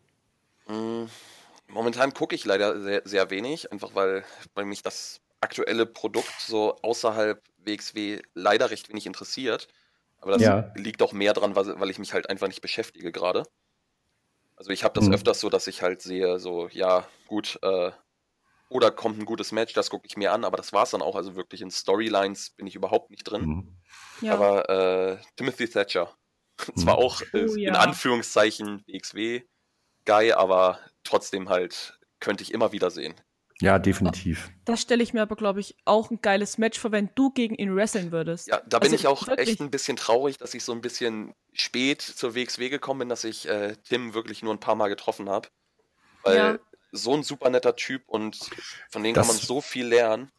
[1.72, 6.76] Momentan gucke ich leider sehr, sehr wenig, einfach weil, weil mich das aktuelle Produkt so
[6.82, 9.68] außerhalb WXW leider recht wenig interessiert.
[10.20, 10.72] Aber das ja.
[10.76, 13.44] liegt auch mehr dran, weil, weil ich mich halt einfach nicht beschäftige gerade.
[14.56, 15.16] Also ich habe das mhm.
[15.16, 17.92] öfters so, dass ich halt sehe, so, ja, gut, äh,
[18.70, 21.02] oder kommt ein gutes Match, das gucke ich mir an, aber das war es dann
[21.02, 21.16] auch.
[21.16, 23.46] Also wirklich in Storylines bin ich überhaupt nicht drin.
[23.46, 23.78] Mhm.
[24.22, 24.34] Ja.
[24.34, 26.16] Aber äh, Timothy Thatcher,
[26.76, 27.04] zwar mhm.
[27.04, 27.70] auch äh, oh, ja.
[27.70, 33.16] in Anführungszeichen WXW-Guy, aber trotzdem halt könnte ich immer wieder sehen.
[33.62, 34.52] Ja, definitiv.
[34.66, 37.54] Das stelle ich mir aber, glaube ich, auch ein geiles Match vor, wenn du gegen
[37.54, 38.48] ihn wresteln würdest.
[38.48, 39.50] Ja, da bin also, ich auch wirklich?
[39.50, 43.24] echt ein bisschen traurig, dass ich so ein bisschen spät zur WXW gekommen bin, dass
[43.24, 45.50] ich äh, Tim wirklich nur ein paar Mal getroffen habe.
[46.24, 46.60] Weil ja.
[46.92, 48.50] so ein super netter Typ und
[48.90, 50.32] von dem das kann man so viel lernen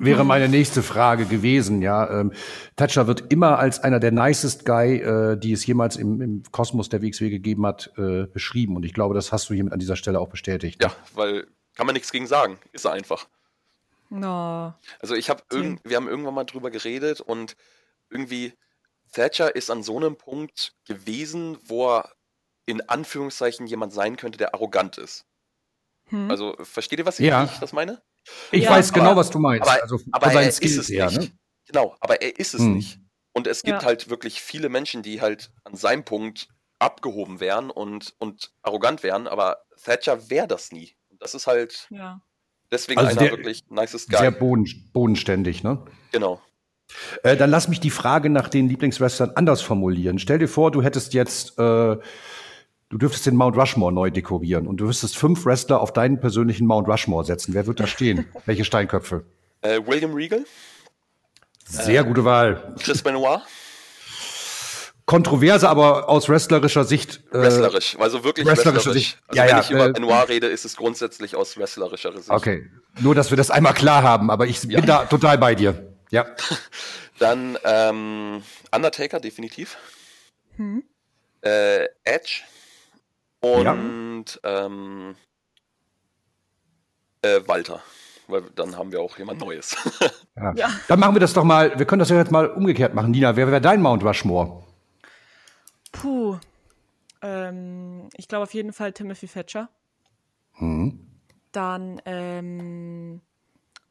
[0.00, 1.82] wäre meine nächste Frage gewesen.
[1.82, 2.32] Ja, ähm,
[2.76, 6.88] Thatcher wird immer als einer der nicest Guy, äh, die es jemals im, im Kosmos
[6.88, 8.76] der WXW gegeben hat, äh, beschrieben.
[8.76, 10.82] Und ich glaube, das hast du hiermit an dieser Stelle auch bestätigt.
[10.82, 12.58] Ja, weil kann man nichts gegen sagen.
[12.72, 13.26] Ist er einfach.
[14.10, 14.74] No.
[14.98, 17.56] Also ich habe irgend, wir haben irgendwann mal drüber geredet und
[18.10, 18.52] irgendwie
[19.12, 22.10] Thatcher ist an so einem Punkt gewesen, wo er
[22.66, 25.26] in Anführungszeichen jemand sein könnte, der arrogant ist.
[26.06, 26.30] Hm.
[26.30, 27.44] Also versteht ihr, was ich, ja.
[27.44, 28.02] ich das meine?
[28.50, 29.68] Ich ja, weiß genau, was du meinst.
[29.68, 31.20] Aber, also, aber er Skills ist es eher, nicht.
[31.20, 31.30] Ne?
[31.66, 32.74] Genau, aber er ist es hm.
[32.74, 33.00] nicht.
[33.32, 33.86] Und es gibt ja.
[33.86, 39.28] halt wirklich viele Menschen, die halt an seinem Punkt abgehoben wären und, und arrogant wären,
[39.28, 40.94] aber Thatcher wäre das nie.
[41.08, 42.20] Und das ist halt ja.
[42.72, 44.18] deswegen also einer der, wirklich nicest Guy.
[44.18, 45.84] Sehr boden, bodenständig, ne?
[46.10, 46.40] Genau.
[47.22, 50.18] Äh, dann lass mich die Frage nach den Lieblingswrestlern anders formulieren.
[50.18, 51.96] Stell dir vor, du hättest jetzt äh,
[52.90, 56.66] du dürftest den Mount Rushmore neu dekorieren und du wüsstest fünf Wrestler auf deinen persönlichen
[56.66, 57.54] Mount Rushmore setzen.
[57.54, 58.26] Wer wird da stehen?
[58.44, 59.24] Welche Steinköpfe?
[59.62, 60.44] Äh, William Regal.
[61.64, 62.74] Sehr äh, gute Wahl.
[62.80, 63.40] Chris Benoit.
[65.06, 67.22] Kontroverse, aber aus wrestlerischer Sicht.
[67.32, 69.18] Äh, wrestlerisch, also wirklich wrestlerische Sicht.
[69.26, 72.30] Also ja, wenn ja, ich über äh, Benoit rede, ist es grundsätzlich aus wrestlerischer Sicht.
[72.30, 74.78] Okay, nur dass wir das einmal klar haben, aber ich ja.
[74.78, 75.96] bin da total bei dir.
[76.10, 76.26] Ja.
[77.18, 79.76] Dann ähm, Undertaker, definitiv.
[80.56, 80.84] Hm.
[81.42, 82.42] Äh, Edge.
[83.40, 84.66] Und ja.
[84.66, 85.16] ähm,
[87.22, 87.82] äh, Walter.
[88.28, 89.76] Weil dann haben wir auch jemand Neues.
[90.36, 90.52] ja.
[90.54, 90.70] ja.
[90.88, 93.10] Dann machen wir das doch mal, wir können das ja jetzt mal umgekehrt machen.
[93.10, 94.62] Nina, wer wäre dein Mount Rushmore?
[95.92, 96.38] Puh.
[97.22, 99.68] Ähm, ich glaube auf jeden Fall Timothy Thatcher.
[100.54, 101.06] Hm.
[101.52, 103.20] Dann, ähm,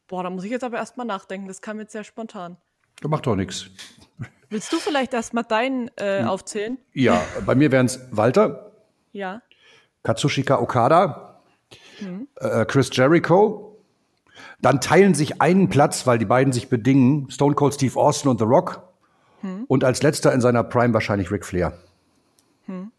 [0.07, 1.47] boah, da muss ich jetzt aber erstmal nachdenken.
[1.47, 2.57] Das kam jetzt sehr spontan.
[3.03, 3.69] Macht doch nichts.
[4.49, 6.27] Willst du vielleicht erstmal deinen äh, hm.
[6.27, 6.77] aufzählen?
[6.93, 8.68] Ja, bei mir wären es Walter,
[9.11, 9.41] ja.
[10.03, 11.41] Katsushika Okada,
[11.99, 12.27] mhm.
[12.35, 13.77] äh, Chris Jericho.
[14.61, 18.39] Dann teilen sich einen Platz, weil die beiden sich bedingen, Stone Cold Steve Austin und
[18.39, 18.81] The Rock.
[19.41, 19.65] Mhm.
[19.67, 21.77] Und als letzter in seiner Prime wahrscheinlich Ric Flair.
[22.67, 22.91] Mhm.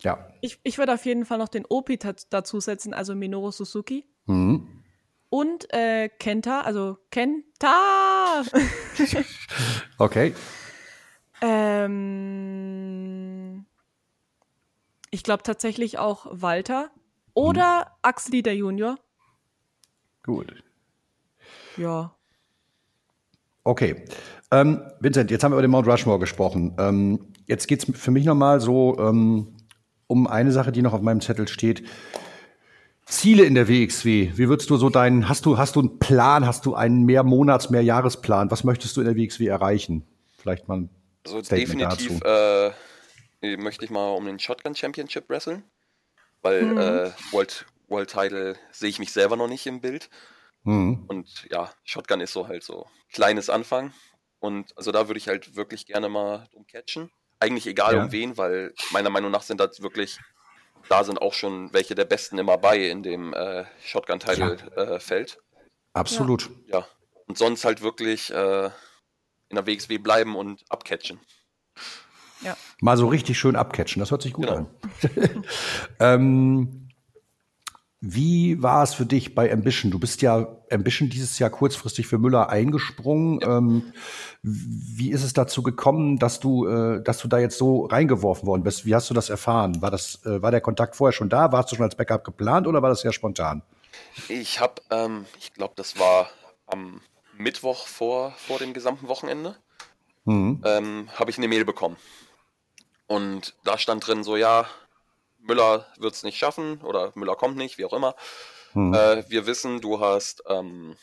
[0.00, 0.26] Ja.
[0.40, 1.98] Ich, ich würde auf jeden Fall noch den Opi
[2.30, 4.06] dazusetzen, also Minoru Suzuki.
[4.26, 4.82] Mhm.
[5.28, 8.42] Und äh, Kenta, also Kenta!
[9.98, 10.34] okay.
[11.42, 12.49] Ähm,
[15.10, 16.90] ich glaube tatsächlich auch Walter
[17.34, 17.92] oder mhm.
[18.02, 18.96] Axel Dieter Junior.
[20.22, 20.62] Gut.
[21.76, 22.14] Ja.
[23.64, 24.04] Okay.
[24.50, 26.74] Ähm, Vincent, jetzt haben wir über den Mount Rushmore gesprochen.
[26.78, 29.56] Ähm, jetzt geht es für mich nochmal so ähm,
[30.06, 31.84] um eine Sache, die noch auf meinem Zettel steht.
[33.06, 34.32] Ziele in der WXW.
[34.34, 37.22] Wie würdest du so deinen, hast du, hast du einen Plan, hast du einen mehr
[37.22, 38.50] Monats-, mehr Jahresplan?
[38.50, 40.04] Was möchtest du in der WXW erreichen?
[40.36, 40.90] Vielleicht mal ein
[41.26, 42.70] also Statement definitiv äh,
[43.40, 45.64] möchte ich mal um den Shotgun Championship wresteln,
[46.42, 46.78] weil mhm.
[46.78, 50.10] äh, World, World Title sehe ich mich selber noch nicht im Bild.
[50.64, 51.04] Mhm.
[51.08, 53.92] Und ja, Shotgun ist so halt so kleines Anfang.
[54.38, 57.10] Und also da würde ich halt wirklich gerne mal drum catchen.
[57.38, 58.02] Eigentlich egal ja.
[58.02, 60.18] um wen, weil meiner Meinung nach sind das wirklich,
[60.88, 65.30] da sind auch schon welche der Besten immer bei in dem äh, Shotgun-Title-Feld.
[65.30, 65.60] Ja.
[65.60, 66.50] Äh, Absolut.
[66.66, 66.80] Ja.
[66.80, 66.86] ja.
[67.26, 68.70] Und sonst halt wirklich äh,
[69.48, 71.20] in der WXW bleiben und abcatchen.
[72.42, 72.56] Ja.
[72.80, 74.58] Mal so richtig schön abcatchen, das hört sich gut genau.
[74.58, 74.66] an.
[76.00, 76.90] ähm,
[78.02, 79.90] wie war es für dich bei Ambition?
[79.90, 83.40] Du bist ja Ambition dieses Jahr kurzfristig für Müller eingesprungen.
[83.40, 83.58] Ja.
[83.58, 83.92] Ähm,
[84.42, 88.62] wie ist es dazu gekommen, dass du, äh, dass du da jetzt so reingeworfen worden
[88.62, 88.86] bist?
[88.86, 89.82] Wie hast du das erfahren?
[89.82, 91.52] War das, äh, war der Kontakt vorher schon da?
[91.52, 93.62] Warst du schon als Backup geplant oder war das sehr spontan?
[94.28, 96.30] Ich habe, ähm, ich glaube, das war
[96.66, 97.02] am
[97.36, 99.56] Mittwoch vor, vor dem gesamten Wochenende,
[100.24, 100.62] mhm.
[100.64, 101.96] ähm, habe ich eine Mail bekommen.
[103.10, 104.70] Und da stand drin so, ja,
[105.40, 108.14] Müller wird es nicht schaffen oder Müller kommt nicht, wie auch immer.
[108.72, 108.94] Mhm.
[108.94, 110.94] Äh, wir wissen, du hast ähm,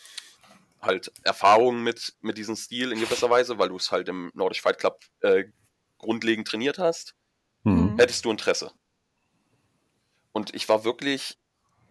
[0.81, 4.61] halt Erfahrung mit, mit diesem Stil in gewisser Weise, weil du es halt im Nordisch
[4.61, 5.43] Fight Club äh,
[5.97, 7.13] grundlegend trainiert hast.
[7.63, 7.97] Mhm.
[7.97, 8.71] Hättest du Interesse?
[10.31, 11.37] Und ich war wirklich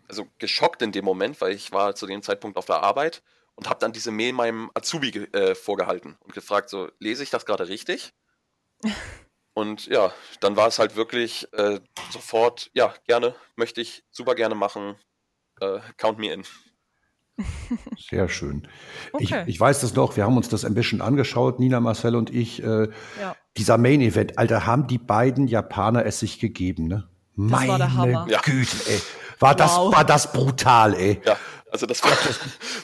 [0.08, 3.22] also geschockt in dem Moment, weil ich war zu dem Zeitpunkt auf der Arbeit
[3.54, 7.44] und habe dann diese Mail meinem Azubi äh, vorgehalten und gefragt, so, lese ich das
[7.44, 8.14] gerade richtig?
[9.56, 14.54] und ja, dann war es halt wirklich äh, sofort, ja, gerne, möchte ich super gerne
[14.54, 14.96] machen,
[15.62, 16.44] äh, count me in.
[17.98, 18.68] Sehr schön.
[19.12, 19.44] Okay.
[19.46, 22.28] Ich, ich, weiß das noch, wir haben uns das ein bisschen angeschaut, Nina, Marcel und
[22.28, 22.62] ich.
[22.62, 22.88] Äh,
[23.18, 23.34] ja.
[23.56, 27.08] Dieser Main Event, Alter, haben die beiden Japaner es sich gegeben, ne?
[27.36, 28.26] Das Meine war der Hammer.
[28.44, 29.00] Güte, ey.
[29.38, 29.56] War, wow.
[29.56, 31.22] das, war das brutal, ey.
[31.24, 31.38] Ja.
[31.70, 32.12] Also das war,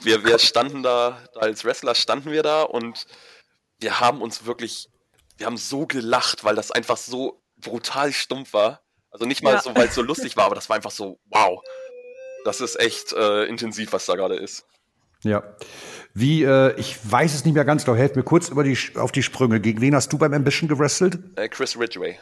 [0.04, 3.06] wir, wir standen da, als Wrestler standen wir da und
[3.78, 4.88] wir haben uns wirklich,
[5.42, 8.80] wir haben so gelacht, weil das einfach so brutal stumpf war.
[9.10, 9.60] Also nicht mal ja.
[9.60, 11.60] so, weil es so lustig war, aber das war einfach so, wow.
[12.44, 14.66] Das ist echt äh, intensiv, was da gerade ist.
[15.22, 15.42] Ja.
[16.14, 19.12] Wie, äh, ich weiß es nicht mehr ganz genau, helft mir kurz über die, auf
[19.12, 19.60] die Sprünge.
[19.60, 21.18] Gegen wen hast du beim Ambition gewrestelt?
[21.36, 22.18] Äh, Chris Ridgway.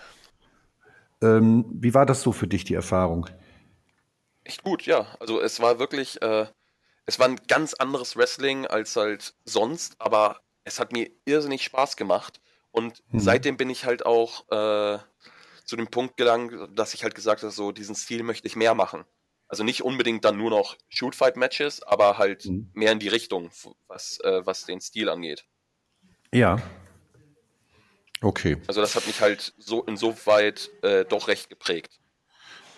[1.23, 3.29] Ähm, wie war das so für dich, die Erfahrung?
[4.51, 5.07] echt gut, ja.
[5.21, 6.47] Also es war wirklich, äh,
[7.07, 11.97] es war ein ganz anderes Wrestling als halt sonst, aber es hat mir irrsinnig Spaß
[11.97, 12.41] gemacht.
[12.73, 13.21] Und mhm.
[13.21, 14.99] seitdem bin ich halt auch äh,
[15.65, 18.75] zu dem Punkt gelangt, dass ich halt gesagt habe, so diesen Stil möchte ich mehr
[18.75, 19.05] machen.
[19.49, 22.71] Also nicht unbedingt dann nur noch Shoot-Fight-Matches, aber halt mhm.
[22.73, 23.51] mehr in die Richtung,
[23.89, 25.45] was, äh, was den Stil angeht.
[26.33, 26.63] Ja.
[28.21, 28.59] Okay.
[28.69, 31.99] Also das hat mich halt so insoweit äh, doch recht geprägt.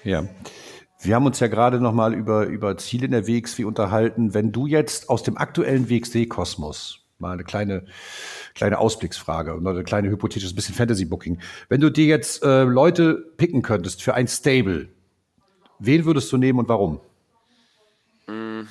[0.05, 0.26] Ja.
[1.01, 4.34] Wir haben uns ja gerade noch mal über, über Ziele in der WXW unterhalten.
[4.34, 7.86] Wenn du jetzt aus dem aktuellen WXW-Kosmos mal eine kleine,
[8.54, 11.40] kleine Ausblicksfrage oder eine kleine hypothetisches bisschen Fantasy-Booking.
[11.70, 14.90] Wenn du dir jetzt äh, Leute picken könntest für ein Stable,
[15.78, 17.00] wen würdest du nehmen und warum?
[18.26, 18.68] Mm,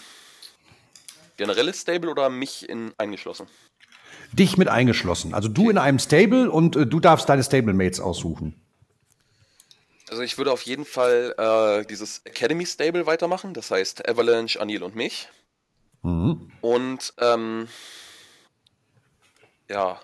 [1.38, 3.48] generelles Stable oder mich in, eingeschlossen?
[4.34, 5.34] Dich mit eingeschlossen.
[5.34, 8.56] Also du in einem Stable und äh, du darfst deine Stablemates aussuchen.
[10.10, 14.84] Also ich würde auf jeden Fall äh, dieses Academy Stable weitermachen, das heißt Avalanche, Anil
[14.84, 15.30] und mich.
[16.04, 16.52] Mhm.
[16.62, 17.68] Und ähm,
[19.72, 20.00] ja,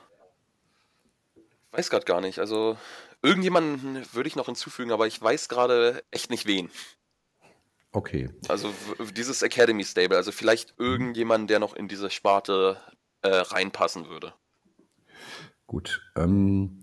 [1.71, 2.39] weiß gerade gar nicht.
[2.39, 2.77] Also
[3.21, 6.69] irgendjemanden würde ich noch hinzufügen, aber ich weiß gerade echt nicht wen.
[7.91, 8.29] Okay.
[8.47, 8.73] Also
[9.15, 12.79] dieses Academy Stable, also vielleicht irgendjemand, der noch in diese Sparte
[13.21, 14.33] äh, reinpassen würde.
[15.65, 16.01] Gut.
[16.15, 16.81] Ähm,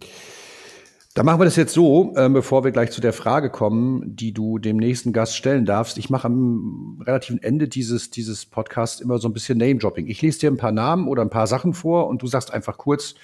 [1.14, 4.32] dann machen wir das jetzt so, äh, bevor wir gleich zu der Frage kommen, die
[4.32, 5.96] du dem nächsten Gast stellen darfst.
[5.96, 10.08] Ich mache am relativen Ende dieses, dieses Podcasts immer so ein bisschen Name-Dropping.
[10.08, 12.78] Ich lese dir ein paar Namen oder ein paar Sachen vor und du sagst einfach
[12.78, 13.14] kurz,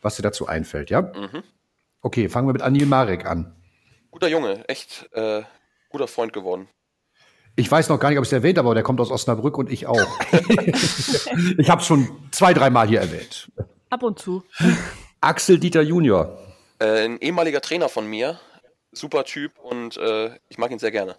[0.00, 1.02] was dir dazu einfällt, ja?
[1.02, 1.42] Mhm.
[2.02, 3.52] Okay, fangen wir mit Anil Marek an.
[4.12, 5.42] guter Junge, echt äh,
[5.90, 6.68] guter Freund geworden.
[7.56, 9.58] Ich weiß noch gar nicht, ob ich es erwähnt habe, aber der kommt aus Osnabrück
[9.58, 10.20] und ich auch.
[11.58, 13.50] ich habe es schon zwei, dreimal hier erwähnt.
[13.90, 14.44] Ab und zu.
[15.20, 16.38] Axel Dieter Junior.
[16.80, 18.40] Äh, ein ehemaliger Trainer von mir.
[18.92, 21.16] Super Typ und äh, ich mag ihn sehr gerne.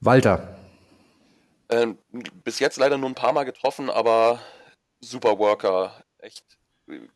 [0.00, 0.58] Walter.
[1.68, 1.94] Äh,
[2.44, 4.40] bis jetzt leider nur ein paar Mal getroffen, aber
[5.00, 6.02] super Worker.
[6.18, 6.44] Echt,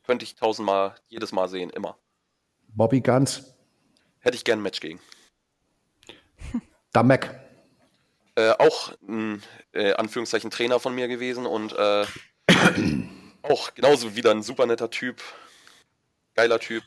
[0.05, 1.99] könnte ich tausendmal jedes Mal sehen, immer.
[2.69, 3.55] Bobby Ganz.
[4.21, 5.01] Hätte ich gern ein Match gegen.
[6.93, 7.31] Damek.
[8.37, 12.07] Äh, auch ein äh, Anführungszeichen Trainer von mir gewesen und äh,
[13.43, 15.23] auch genauso wieder ein super netter Typ.
[16.37, 16.85] Geiler Typ.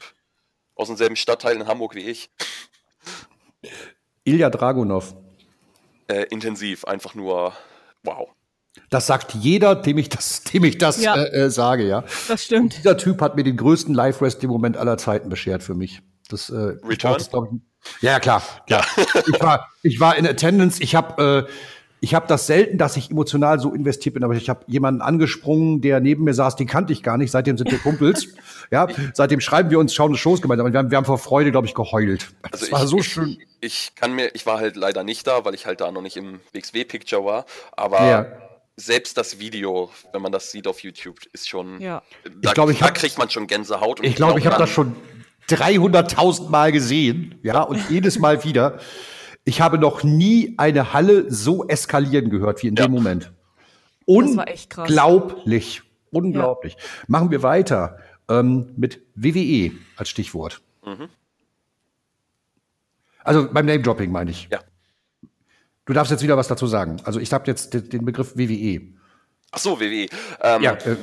[0.75, 2.29] Aus demselben Stadtteil in Hamburg wie ich.
[4.23, 5.15] Ilya Dragunov.
[6.07, 7.53] Äh, intensiv, einfach nur
[8.03, 8.29] wow.
[8.89, 11.15] Das sagt jeder, dem ich das, dem ich das ja.
[11.15, 12.03] Äh, äh, sage, ja.
[12.27, 12.63] Das stimmt.
[12.63, 16.01] Und dieser Typ hat mir den größten Live-Wrestling-Moment aller Zeiten beschert für mich.
[16.29, 17.15] Das, äh, Return?
[17.15, 18.43] Das, ich, ja, klar.
[18.67, 18.85] Ja.
[18.97, 20.81] ich, war, ich war in Attendance.
[20.81, 21.51] Ich habe äh,
[22.01, 25.81] ich habe das selten, dass ich emotional so investiert bin, aber ich habe jemanden angesprungen,
[25.81, 27.31] der neben mir saß, den kannte ich gar nicht.
[27.31, 28.27] Seitdem sind wir Kumpels.
[28.71, 30.71] ja, seitdem schreiben wir uns, schauen Shows gemeinsam.
[30.71, 32.31] Wir haben, wir haben vor Freude, glaube ich, geheult.
[32.41, 33.37] Also das war ich, so schön.
[33.59, 36.01] Ich, ich, kann mir, ich war halt leider nicht da, weil ich halt da noch
[36.01, 37.45] nicht im WXW-Picture war.
[37.73, 38.25] Aber ja.
[38.77, 41.81] selbst das Video, wenn man das sieht auf YouTube, ist schon.
[41.81, 42.01] Ja.
[42.23, 43.99] Da, ich glaub, ich da hab, kriegt man schon Gänsehaut.
[44.03, 44.95] ich glaube, ich habe das schon
[45.49, 48.79] 300.000 Mal gesehen, ja, und jedes Mal wieder.
[49.49, 52.85] Ich habe noch nie eine Halle so eskalieren gehört wie in ja.
[52.85, 53.33] dem Moment.
[54.05, 55.81] Unglaublich.
[56.11, 56.73] Unglaublich.
[56.73, 56.83] Ja.
[57.07, 57.97] Machen wir weiter
[58.29, 60.61] ähm, mit WWE als Stichwort.
[60.85, 61.09] Mhm.
[63.23, 64.49] Also beim Name-Dropping meine ich.
[64.51, 64.59] Ja.
[65.85, 67.01] Du darfst jetzt wieder was dazu sagen.
[67.03, 68.93] Also ich habe jetzt den Begriff WWE.
[69.49, 70.09] Ach so, WWE.
[70.41, 70.95] Ähm, ja, äh,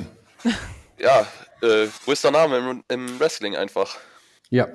[0.99, 1.27] ja
[1.61, 3.97] äh, größter Name im, im Wrestling einfach.
[4.49, 4.69] Ja.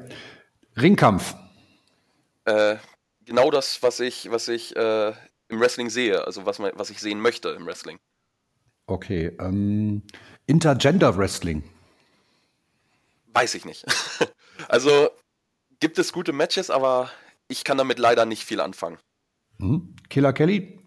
[0.77, 1.35] Ringkampf.
[2.45, 2.77] Äh,
[3.25, 5.13] genau das, was ich, was ich äh,
[5.49, 7.99] im Wrestling sehe, also was, was ich sehen möchte im Wrestling.
[8.87, 9.37] Okay.
[9.39, 10.03] Ähm,
[10.47, 11.63] Intergender Wrestling.
[13.33, 13.85] Weiß ich nicht.
[14.69, 15.11] also
[15.81, 17.11] gibt es gute Matches, aber
[17.49, 18.99] ich kann damit leider nicht viel anfangen.
[19.59, 19.95] Mhm.
[20.09, 20.79] Killer Kelly?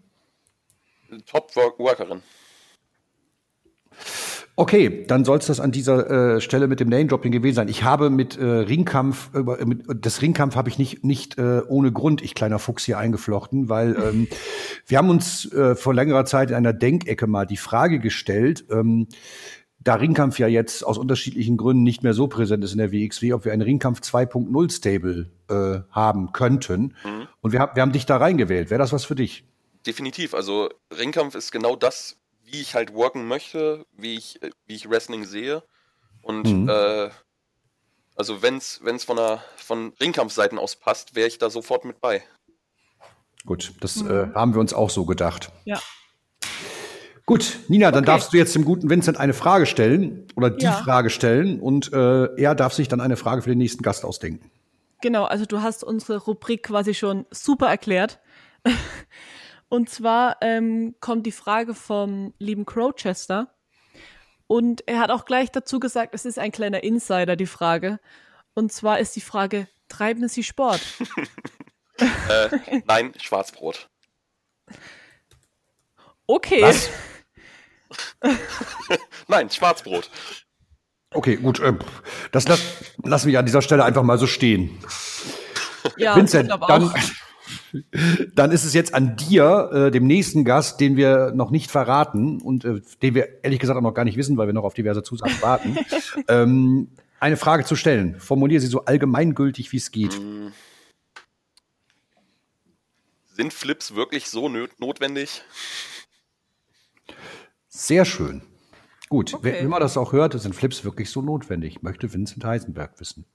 [1.25, 2.21] Top-Workerin.
[4.57, 7.67] Okay, dann soll es das an dieser äh, Stelle mit dem Name-Dropping gewesen sein.
[7.67, 11.91] Ich habe mit äh, Ringkampf, äh, mit, das Ringkampf habe ich nicht, nicht äh, ohne
[11.91, 14.27] Grund, ich kleiner Fuchs hier eingeflochten, weil ähm,
[14.87, 19.07] wir haben uns äh, vor längerer Zeit in einer Denkecke mal die Frage gestellt, ähm,
[19.79, 23.33] da Ringkampf ja jetzt aus unterschiedlichen Gründen nicht mehr so präsent ist in der WXW,
[23.33, 26.95] ob wir einen Ringkampf 2.0 Stable äh, haben könnten.
[27.03, 27.27] Mhm.
[27.41, 28.71] Und wir, hab, wir haben dich da reingewählt.
[28.71, 29.45] Wäre das was für dich?
[29.85, 30.33] Definitiv.
[30.33, 35.25] Also Ringkampf ist genau das, wie ich halt worken möchte, wie ich, wie ich Wrestling
[35.25, 35.63] sehe.
[36.21, 36.69] Und mhm.
[36.69, 37.09] äh,
[38.15, 42.23] also wenn's, wenn's von der von Ringkampfseiten aus passt, wäre ich da sofort mit bei.
[43.45, 44.09] Gut, das mhm.
[44.09, 45.51] äh, haben wir uns auch so gedacht.
[45.65, 45.79] Ja.
[47.25, 48.11] Gut, Nina, dann okay.
[48.11, 50.73] darfst du jetzt dem guten Vincent eine Frage stellen oder die ja.
[50.73, 54.51] Frage stellen und äh, er darf sich dann eine Frage für den nächsten Gast ausdenken.
[55.01, 58.19] Genau, also du hast unsere Rubrik quasi schon super erklärt.
[59.69, 63.53] Und zwar ähm, kommt die Frage vom lieben Crowchester.
[64.47, 67.99] Und er hat auch gleich dazu gesagt, es ist ein kleiner Insider, die Frage.
[68.53, 70.81] Und zwar ist die Frage, treiben Sie Sport?
[71.97, 73.89] äh, nein, Schwarzbrot.
[76.27, 76.61] Okay.
[76.61, 76.89] Was?
[79.27, 80.09] nein, Schwarzbrot.
[81.11, 81.59] Okay, gut.
[81.59, 81.73] Äh,
[82.31, 82.61] das lass,
[83.03, 84.77] lassen wir an dieser Stelle einfach mal so stehen.
[85.97, 86.93] Ja, Vincent, dann, auch.
[88.35, 92.41] Dann ist es jetzt an dir, äh, dem nächsten Gast, den wir noch nicht verraten
[92.41, 94.73] und äh, den wir ehrlich gesagt auch noch gar nicht wissen, weil wir noch auf
[94.73, 95.77] diverse Zusagen warten,
[96.27, 98.19] ähm, eine Frage zu stellen.
[98.19, 100.13] Formuliere sie so allgemeingültig, wie es geht.
[100.13, 100.51] Hm.
[103.35, 105.43] Sind Flips wirklich so notwendig?
[107.67, 108.41] Sehr schön.
[109.09, 109.43] Gut, okay.
[109.43, 113.25] wer immer das auch hört, sind Flips wirklich so notwendig, möchte Vincent Heisenberg wissen.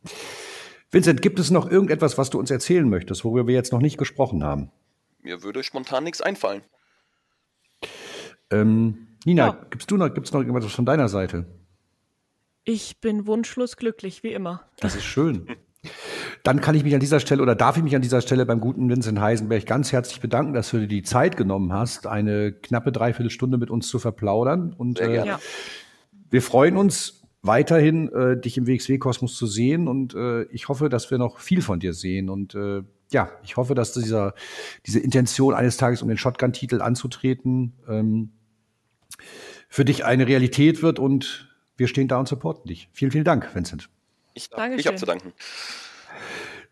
[0.90, 3.96] Vincent, gibt es noch irgendetwas, was du uns erzählen möchtest, worüber wir jetzt noch nicht
[3.96, 4.70] gesprochen haben?
[5.22, 6.62] Mir würde spontan nichts einfallen.
[8.50, 9.66] Ähm, Nina, ja.
[9.70, 11.46] gibst du noch, gibt's noch irgendwas von deiner Seite?
[12.64, 14.64] Ich bin wunschlos glücklich, wie immer.
[14.78, 15.46] Das ist schön.
[16.42, 18.60] Dann kann ich mich an dieser Stelle oder darf ich mich an dieser Stelle beim
[18.60, 22.92] guten Vincent Heisenberg ganz herzlich bedanken, dass du dir die Zeit genommen hast, eine knappe
[22.92, 24.74] Dreiviertelstunde mit uns zu verplaudern.
[24.76, 25.40] Und äh, ja.
[26.30, 31.10] wir freuen uns weiterhin äh, dich im WXW-Kosmos zu sehen und äh, ich hoffe, dass
[31.10, 32.82] wir noch viel von dir sehen und äh,
[33.12, 34.34] ja, ich hoffe, dass dieser,
[34.86, 38.32] diese Intention eines Tages um den Shotgun-Titel anzutreten ähm,
[39.68, 42.88] für dich eine Realität wird und wir stehen da und supporten dich.
[42.92, 43.88] Vielen, vielen Dank, Vincent.
[44.34, 45.32] Ich, ich habe zu danken.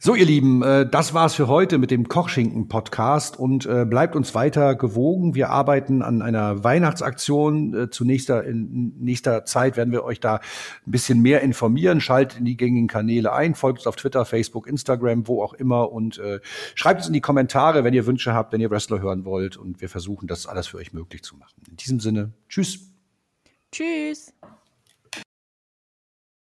[0.00, 4.32] So, ihr Lieben, äh, das war's für heute mit dem Kochschinken-Podcast und äh, bleibt uns
[4.32, 5.34] weiter gewogen.
[5.34, 7.74] Wir arbeiten an einer Weihnachtsaktion.
[7.74, 12.00] Äh, zunächst in nächster Zeit werden wir euch da ein bisschen mehr informieren.
[12.00, 15.90] Schaltet in die gängigen Kanäle ein, folgt uns auf Twitter, Facebook, Instagram, wo auch immer
[15.90, 16.20] und
[16.74, 19.80] schreibt uns in die Kommentare, wenn ihr Wünsche habt, wenn ihr Wrestler hören wollt und
[19.80, 21.60] wir versuchen, das alles für euch möglich zu machen.
[21.68, 22.92] In diesem Sinne, tschüss.
[23.72, 24.32] Tschüss.